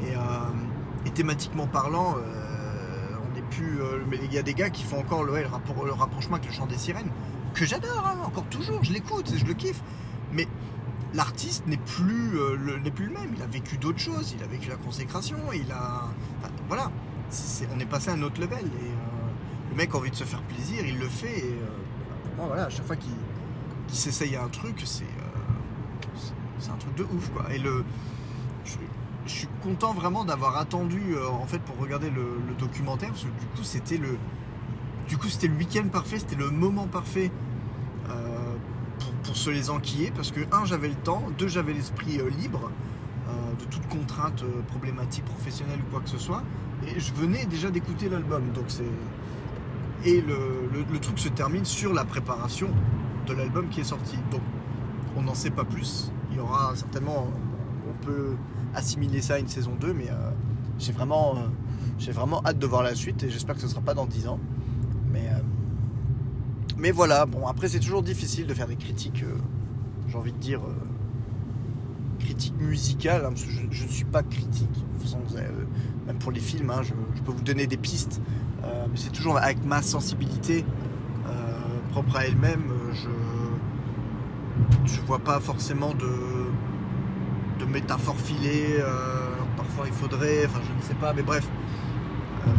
Et, 0.03 0.17
euh, 0.17 1.11
thématiquement 1.15 1.67
parlant, 1.67 2.17
euh, 2.17 3.17
on 3.23 3.35
n'est 3.35 3.43
plus. 3.43 3.81
Euh, 3.81 4.03
mais 4.09 4.19
il 4.25 4.33
y 4.33 4.39
a 4.39 4.43
des 4.43 4.55
gars 4.55 4.71
qui 4.71 4.83
font 4.83 4.99
encore 4.99 5.23
le, 5.23 5.35
le 5.35 5.93
rapprochement 5.93 6.37
avec 6.37 6.49
le 6.49 6.53
chant 6.53 6.67
des 6.67 6.79
sirènes, 6.79 7.11
que 7.55 7.65
j'adore, 7.65 8.05
hein, 8.07 8.19
encore 8.27 8.47
toujours, 8.47 8.83
je 8.83 8.93
l'écoute 8.93 9.33
je 9.37 9.45
le 9.45 9.55
kiffe. 9.55 9.83
Mais 10.33 10.49
l'artiste 11.13 11.67
n'est 11.67 11.77
plus, 11.77 12.33
le, 12.33 12.91
plus 12.91 13.07
le 13.07 13.13
même. 13.13 13.33
Il 13.37 13.43
a 13.43 13.47
vécu 13.47 13.77
d'autres 13.77 14.01
choses, 14.01 14.35
il 14.37 14.43
a 14.43 14.47
vécu 14.47 14.69
la 14.71 14.77
consécration, 14.77 15.37
il 15.53 15.71
a. 15.71 16.09
voilà 16.69 16.91
on 17.75 17.81
est 17.81 17.87
passé 17.87 18.11
à 18.11 18.15
un 18.15 18.23
autre 18.23 18.41
level. 18.41 18.59
Et 18.59 18.89
euh, 18.89 19.71
le 19.71 19.77
mec 19.77 19.95
a 19.95 19.99
envie 19.99 20.11
de 20.11 20.17
se 20.17 20.25
faire 20.25 20.43
plaisir, 20.43 20.85
il 20.87 20.99
le 20.99 21.09
fait. 21.09 21.39
Et 21.39 21.53
euh, 21.53 22.47
voilà, 22.47 22.65
à 22.65 22.71
chaque 22.71 22.87
fois 22.87 22.97
qu'il 22.97 23.13
s'essaye 23.89 24.37
un 24.37 24.49
truc, 24.49 24.83
euh, 24.83 25.05
c'est 26.59 26.71
un 26.71 26.77
truc 26.77 26.95
de 26.97 27.05
ouf 27.05 27.31
le, 27.59 27.85
je, 28.65 28.73
suis 29.27 29.49
content 29.63 29.95
vraiment 29.95 30.25
d'avoir 30.25 30.59
attendu 30.59 31.17
en 31.19 31.47
fait 31.47 31.59
pour 31.59 31.79
regarder 31.79 32.11
le, 32.11 32.39
documentaire 32.59 33.09
parce 33.09 33.23
que 33.23 33.29
du 33.29 33.47
coup 33.57 33.63
c'était 33.63 33.97
le, 33.97 34.19
du 35.09 35.17
coup 35.17 35.29
c'était 35.29 35.49
le 35.49 35.55
week-end 35.55 35.89
parfait, 35.89 36.19
c'était 36.19 36.37
le 36.37 36.51
moment 36.51 36.87
parfait 36.87 37.31
pour, 39.23 39.37
se 39.37 39.49
les 39.49 39.71
enquiller 39.71 40.13
parce 40.15 40.31
que 40.31 40.41
un 40.53 40.65
j'avais 40.67 40.89
le 40.89 40.95
temps, 40.95 41.23
deux 41.39 41.49
j'avais 41.49 41.73
l'esprit 41.73 42.21
libre 42.39 42.71
de 43.59 43.65
toute 43.65 43.87
contrainte 43.89 44.45
problématique 44.69 45.25
professionnelle 45.25 45.79
ou 45.81 45.91
quoi 45.91 46.01
que 46.01 46.11
ce 46.11 46.19
soit. 46.19 46.43
Et 46.87 47.01
je 47.01 47.13
venais 47.15 47.47
déjà 47.47 47.71
d'écouter 47.71 48.09
l'album. 48.09 48.51
Donc 48.55 48.65
c'est. 48.69 48.85
Et 50.05 50.21
le, 50.21 50.99
truc 51.01 51.19
se 51.19 51.29
termine 51.29 51.65
sur 51.65 51.95
la 51.95 52.05
préparation 52.05 52.69
de 53.27 53.33
l'album 53.33 53.69
qui 53.69 53.81
est 53.81 53.85
sorti. 53.85 54.17
Donc 54.31 54.43
on 55.17 55.23
n'en 55.23 55.35
sait 55.35 55.51
pas 55.51 55.65
plus. 55.65 56.13
Il 56.31 56.37
y 56.37 56.41
aura 56.41 56.75
certainement 56.77 57.29
on 57.89 58.05
peut 58.05 58.37
assimiler 58.75 59.23
ça 59.23 59.35
à 59.35 59.39
une 59.39 59.49
saison 59.49 59.73
2, 59.81 59.93
mais 59.93 60.09
j'ai 60.79 60.93
vraiment, 60.93 61.37
j'ai 61.99 62.13
vraiment 62.13 62.43
hâte 62.45 62.59
de 62.59 62.67
voir 62.67 62.83
la 62.83 62.95
suite 62.95 63.23
et 63.23 63.31
j'espère 63.31 63.55
que 63.55 63.61
ce 63.61 63.67
ne 63.67 63.71
sera 63.71 63.83
pas 63.83 63.95
dans 63.95 64.07
10 64.07 64.29
ans. 64.29 64.41
Mais, 65.13 65.29
mais 66.77 66.91
voilà, 66.91 67.27
bon, 67.27 67.47
après 67.47 67.69
c'est 67.69 67.79
toujours 67.79 68.03
difficile 68.03 68.47
de 68.47 68.55
faire 68.55 68.67
des 68.67 68.77
critiques, 68.77 69.25
j'ai 70.09 70.17
envie 70.17 70.33
de 70.33 70.39
dire, 70.39 70.61
critiques 72.25 72.59
musicales, 72.59 73.25
hein, 73.25 73.35
je, 73.37 73.85
ne 73.85 73.89
suis 73.89 74.05
pas 74.05 74.23
critique. 74.23 74.85
même 76.07 76.19
pour 76.19 76.33
les 76.33 76.41
films, 76.41 76.71
hein, 76.71 76.83
je, 76.83 76.93
peux 77.23 77.33
vous 77.33 77.43
donner 77.43 77.67
des 77.67 77.77
pistes, 77.77 78.21
mais 78.63 78.97
c'est 78.97 79.13
toujours 79.13 79.37
avec 79.39 79.65
ma 79.65 79.83
sensibilité 79.83 80.65
propre 81.93 82.17
à 82.17 82.27
elle-même. 82.27 82.73
Je 82.93 83.09
je 84.85 85.01
vois 85.01 85.19
pas 85.19 85.41
forcément 85.41 85.95
de, 85.95 86.47
de 87.59 87.65
métaphore 87.71 88.17
filée. 88.17 88.77
Euh, 88.79 89.31
parfois 89.57 89.87
il 89.87 89.93
faudrait, 89.93 90.47
enfin 90.47 90.61
je 90.67 90.77
ne 90.77 90.83
sais 90.83 90.95
pas, 90.95 91.13
mais 91.13 91.23
bref. 91.23 91.47
Euh, 92.47 92.51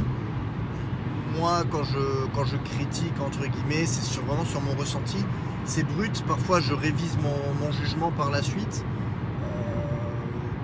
moi 1.37 1.63
quand 1.71 1.83
je, 1.83 2.27
quand 2.33 2.45
je 2.45 2.57
critique 2.57 3.13
entre 3.19 3.47
guillemets, 3.47 3.85
c'est 3.85 4.19
vraiment 4.21 4.45
sur 4.45 4.61
mon 4.61 4.73
ressenti. 4.73 5.17
C'est 5.65 5.83
brut, 5.83 6.23
parfois 6.27 6.59
je 6.59 6.73
révise 6.73 7.17
mon, 7.21 7.71
jugement 7.71 8.11
par 8.11 8.29
la 8.29 8.41
suite. 8.41 8.85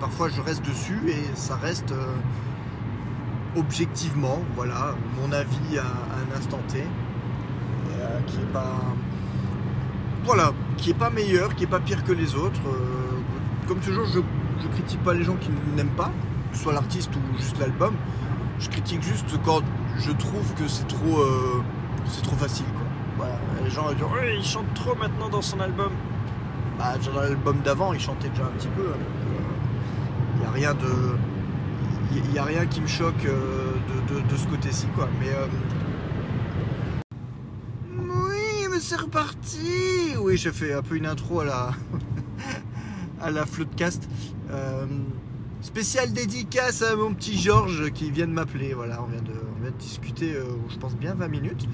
Euh, 0.02 0.06
parfois 0.06 0.28
je 0.28 0.40
reste 0.40 0.64
dessus 0.66 1.00
et 1.08 1.36
ça 1.36 1.56
reste 1.56 1.94
objectivement, 3.56 4.40
voilà, 4.56 4.94
mon 5.20 5.32
avis 5.32 5.78
à, 5.78 5.82
un 5.82 6.38
instant 6.38 6.60
T, 6.68 6.84
qui 8.26 8.36
est 8.36 8.52
pas 8.52 8.80
voilà, 10.24 10.52
qui 10.76 10.90
est 10.90 10.94
pas 10.94 11.10
meilleur, 11.10 11.54
qui 11.54 11.64
est 11.64 11.68
pas 11.68 11.80
pire 11.80 12.04
que 12.04 12.12
les 12.12 12.34
autres. 12.36 12.60
Euh, 12.66 13.18
comme 13.66 13.80
toujours, 13.80 14.06
je, 14.06 14.20
je 14.62 14.68
critique 14.68 15.02
pas 15.02 15.14
les 15.14 15.24
gens 15.24 15.36
qui 15.36 15.50
n'aiment 15.76 15.96
pas, 15.96 16.12
que 16.50 16.56
ce 16.56 16.62
soit 16.62 16.72
l'artiste 16.72 17.10
ou 17.16 17.36
juste 17.38 17.58
l'album. 17.58 17.94
Je 18.60 18.68
critique 18.68 19.02
juste 19.02 19.36
quand 19.44 19.62
je 19.98 20.12
trouve 20.12 20.54
que 20.54 20.68
c'est 20.68 20.86
trop, 20.86 21.20
euh, 21.20 21.62
trop 22.22 22.36
facile. 22.36 22.66
Les 23.64 23.70
gens 23.70 23.82
vont 23.82 23.92
dire 23.92 24.06
il 24.36 24.44
chante 24.44 24.72
trop 24.74 24.94
maintenant 24.94 25.28
dans 25.28 25.42
son 25.42 25.60
album. 25.60 25.90
Bah, 26.78 26.94
dans 27.04 27.20
l'album 27.20 27.58
d'avant, 27.64 27.92
il 27.92 28.00
chantait 28.00 28.28
déjà 28.28 28.44
un 28.44 28.58
petit 28.58 28.68
peu. 28.68 28.82
A 28.82 29.21
rien 30.52 30.74
de. 30.74 31.16
Il 32.30 32.38
a 32.38 32.44
rien 32.44 32.66
qui 32.66 32.80
me 32.82 32.86
choque 32.86 33.24
euh, 33.24 33.72
de, 34.08 34.36
ce 34.36 34.46
côté-ci, 34.46 34.86
quoi. 34.94 35.08
Mais 35.18 35.28
c'est 38.82 38.96
reparti 38.96 40.16
Oui, 40.20 40.36
j'ai 40.36 40.50
fait 40.50 40.74
un 40.74 40.82
peu 40.82 40.96
une 40.96 41.06
intro 41.06 41.40
à 41.40 41.44
la, 41.44 41.70
à 43.20 43.30
la 43.30 43.46
floodcast. 43.46 44.08
Euh, 44.50 44.86
spécial 45.60 46.12
dédicace 46.12 46.82
à 46.82 46.96
mon 46.96 47.14
petit 47.14 47.38
Georges 47.38 47.90
qui 47.92 48.10
vient 48.10 48.26
de 48.26 48.32
m'appeler. 48.32 48.74
Voilà, 48.74 49.02
on 49.02 49.06
vient 49.06 49.22
de, 49.22 49.30
on 49.30 49.62
vient 49.62 49.70
de 49.70 49.76
discuter, 49.76 50.34
euh, 50.34 50.44
je 50.68 50.76
pense, 50.78 50.96
bien 50.96 51.14
20 51.14 51.28
minutes. 51.28 51.68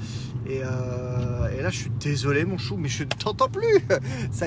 Euh, 0.48 1.48
et, 1.58 1.62
là, 1.62 1.70
je 1.70 1.78
suis 1.78 1.90
désolé, 1.98 2.44
mon 2.44 2.58
chou, 2.58 2.76
mais 2.76 2.88
je 2.88 3.04
ne 3.04 3.08
t'entends 3.08 3.48
plus 3.48 3.80
Ça 4.30 4.46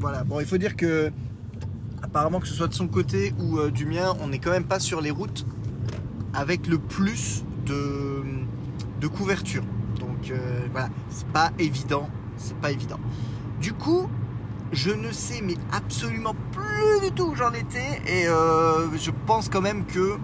Voilà, 0.00 0.24
bon, 0.24 0.40
il 0.40 0.46
faut 0.46 0.58
dire 0.58 0.74
que, 0.74 1.12
apparemment, 2.12 2.40
que 2.40 2.46
ce 2.46 2.54
soit 2.54 2.68
de 2.68 2.74
son 2.74 2.88
côté 2.88 3.32
ou 3.40 3.58
du 3.70 3.86
mien, 3.86 4.14
on 4.20 4.28
n'est 4.28 4.38
quand 4.38 4.50
même 4.50 4.64
pas 4.64 4.80
sur 4.80 5.00
les 5.00 5.10
routes 5.10 5.46
avec 6.34 6.66
le 6.66 6.78
plus 6.78 7.44
de, 7.66 9.06
couverture. 9.08 9.64
Donc 9.98 10.30
euh, 10.30 10.60
voilà, 10.70 10.88
c'est 11.10 11.26
pas 11.28 11.50
évident, 11.58 12.08
c'est 12.36 12.56
pas 12.56 12.70
évident. 12.70 13.00
Du 13.60 13.72
coup, 13.72 14.08
je 14.72 14.90
ne 14.90 15.10
sais 15.12 15.42
mais 15.42 15.56
absolument 15.72 16.34
plus 16.52 17.08
du 17.08 17.12
tout 17.12 17.24
où 17.24 17.34
j'en 17.34 17.52
étais 17.52 18.00
et 18.06 18.26
euh, 18.28 18.96
je 18.96 19.10
pense 19.26 19.48
quand 19.48 19.60
même 19.60 19.84
que 19.84 20.18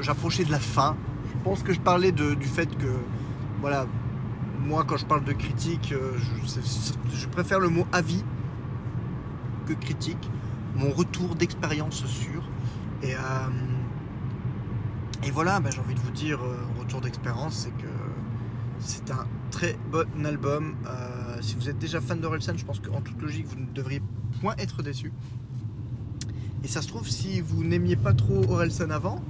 j'approchais 0.00 0.44
de 0.44 0.52
la 0.52 0.60
fin. 0.60 0.96
Je 1.32 1.44
pense 1.44 1.62
que 1.62 1.72
je 1.72 1.80
parlais 1.80 2.12
du 2.12 2.46
fait 2.46 2.66
que 2.76 2.92
voilà, 3.60 3.86
moi 4.64 4.84
quand 4.86 4.96
je 4.96 5.06
parle 5.06 5.24
de 5.24 5.32
critique, 5.32 5.92
euh, 5.92 6.12
je, 7.12 7.26
préfère 7.26 7.60
le 7.60 7.68
mot 7.68 7.86
avis 7.92 8.24
que 9.66 9.74
critique, 9.74 10.30
mon 10.74 10.90
retour 10.90 11.34
d'expérience 11.34 12.04
sur 12.06 12.42
et 13.02 13.14
et 15.22 15.30
voilà, 15.30 15.60
ben, 15.60 15.72
j'ai 15.72 15.80
envie 15.80 15.94
de 15.94 16.00
vous 16.00 16.12
dire, 16.12 16.38
retour 16.78 17.00
d'expérience, 17.00 17.54
c'est 17.64 17.82
que 17.82 17.88
c'est 18.80 19.10
un 19.10 19.26
très 19.50 19.78
bon 19.90 20.06
album. 20.24 20.76
Euh, 20.86 21.38
si 21.40 21.54
vous 21.54 21.68
êtes 21.68 21.78
déjà 21.78 22.00
fan 22.00 22.20
d'Orelsan, 22.20 22.56
je 22.56 22.64
pense 22.64 22.80
qu'en 22.80 23.00
toute 23.00 23.20
logique, 23.20 23.46
vous 23.46 23.58
ne 23.58 23.66
devriez 23.66 24.02
point 24.40 24.54
être 24.58 24.82
déçu. 24.82 25.12
Et 26.64 26.68
ça 26.68 26.82
se 26.82 26.88
trouve, 26.88 27.08
si 27.08 27.40
vous 27.40 27.64
n'aimiez 27.64 27.96
pas 27.96 28.12
trop 28.12 28.42
Orelsan 28.50 28.90
avant, 28.90 29.22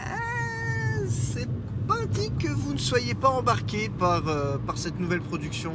euh, 0.00 1.06
c'est 1.08 1.48
pas 1.86 2.06
dit 2.06 2.30
que 2.38 2.48
vous 2.48 2.74
ne 2.74 2.78
soyez 2.78 3.14
pas 3.14 3.28
embarqué 3.28 3.88
par, 3.88 4.26
euh, 4.28 4.58
par 4.58 4.78
cette 4.78 4.98
nouvelle 4.98 5.20
production 5.20 5.72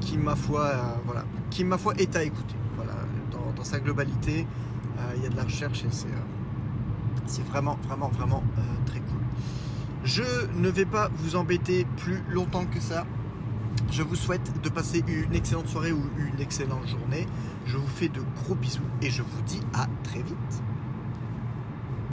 qui, 0.00 0.16
ma 0.16 0.36
foi, 0.36 0.70
voilà, 1.04 1.24
qui, 1.50 1.64
ma 1.64 1.76
foi, 1.76 1.94
est 1.96 2.14
à 2.14 2.22
écouter. 2.22 2.54
Sa 3.62 3.80
globalité, 3.80 4.46
il 5.16 5.22
y 5.22 5.26
a 5.26 5.28
de 5.28 5.36
la 5.36 5.44
recherche 5.44 5.84
et 5.84 5.88
c'est 7.26 7.46
vraiment, 7.46 7.78
vraiment, 7.86 8.08
vraiment 8.08 8.42
très 8.86 9.00
cool. 9.00 9.20
Je 10.04 10.22
ne 10.56 10.68
vais 10.68 10.86
pas 10.86 11.10
vous 11.18 11.36
embêter 11.36 11.86
plus 11.98 12.22
longtemps 12.30 12.64
que 12.64 12.80
ça. 12.80 13.04
Je 13.90 14.02
vous 14.02 14.16
souhaite 14.16 14.60
de 14.62 14.68
passer 14.68 15.04
une 15.06 15.34
excellente 15.34 15.68
soirée 15.68 15.92
ou 15.92 16.02
une 16.18 16.40
excellente 16.40 16.86
journée. 16.88 17.26
Je 17.66 17.76
vous 17.76 17.86
fais 17.86 18.08
de 18.08 18.20
gros 18.42 18.54
bisous 18.54 18.80
et 19.02 19.10
je 19.10 19.22
vous 19.22 19.42
dis 19.46 19.60
à 19.74 19.86
très 20.02 20.22
vite. 20.22 20.62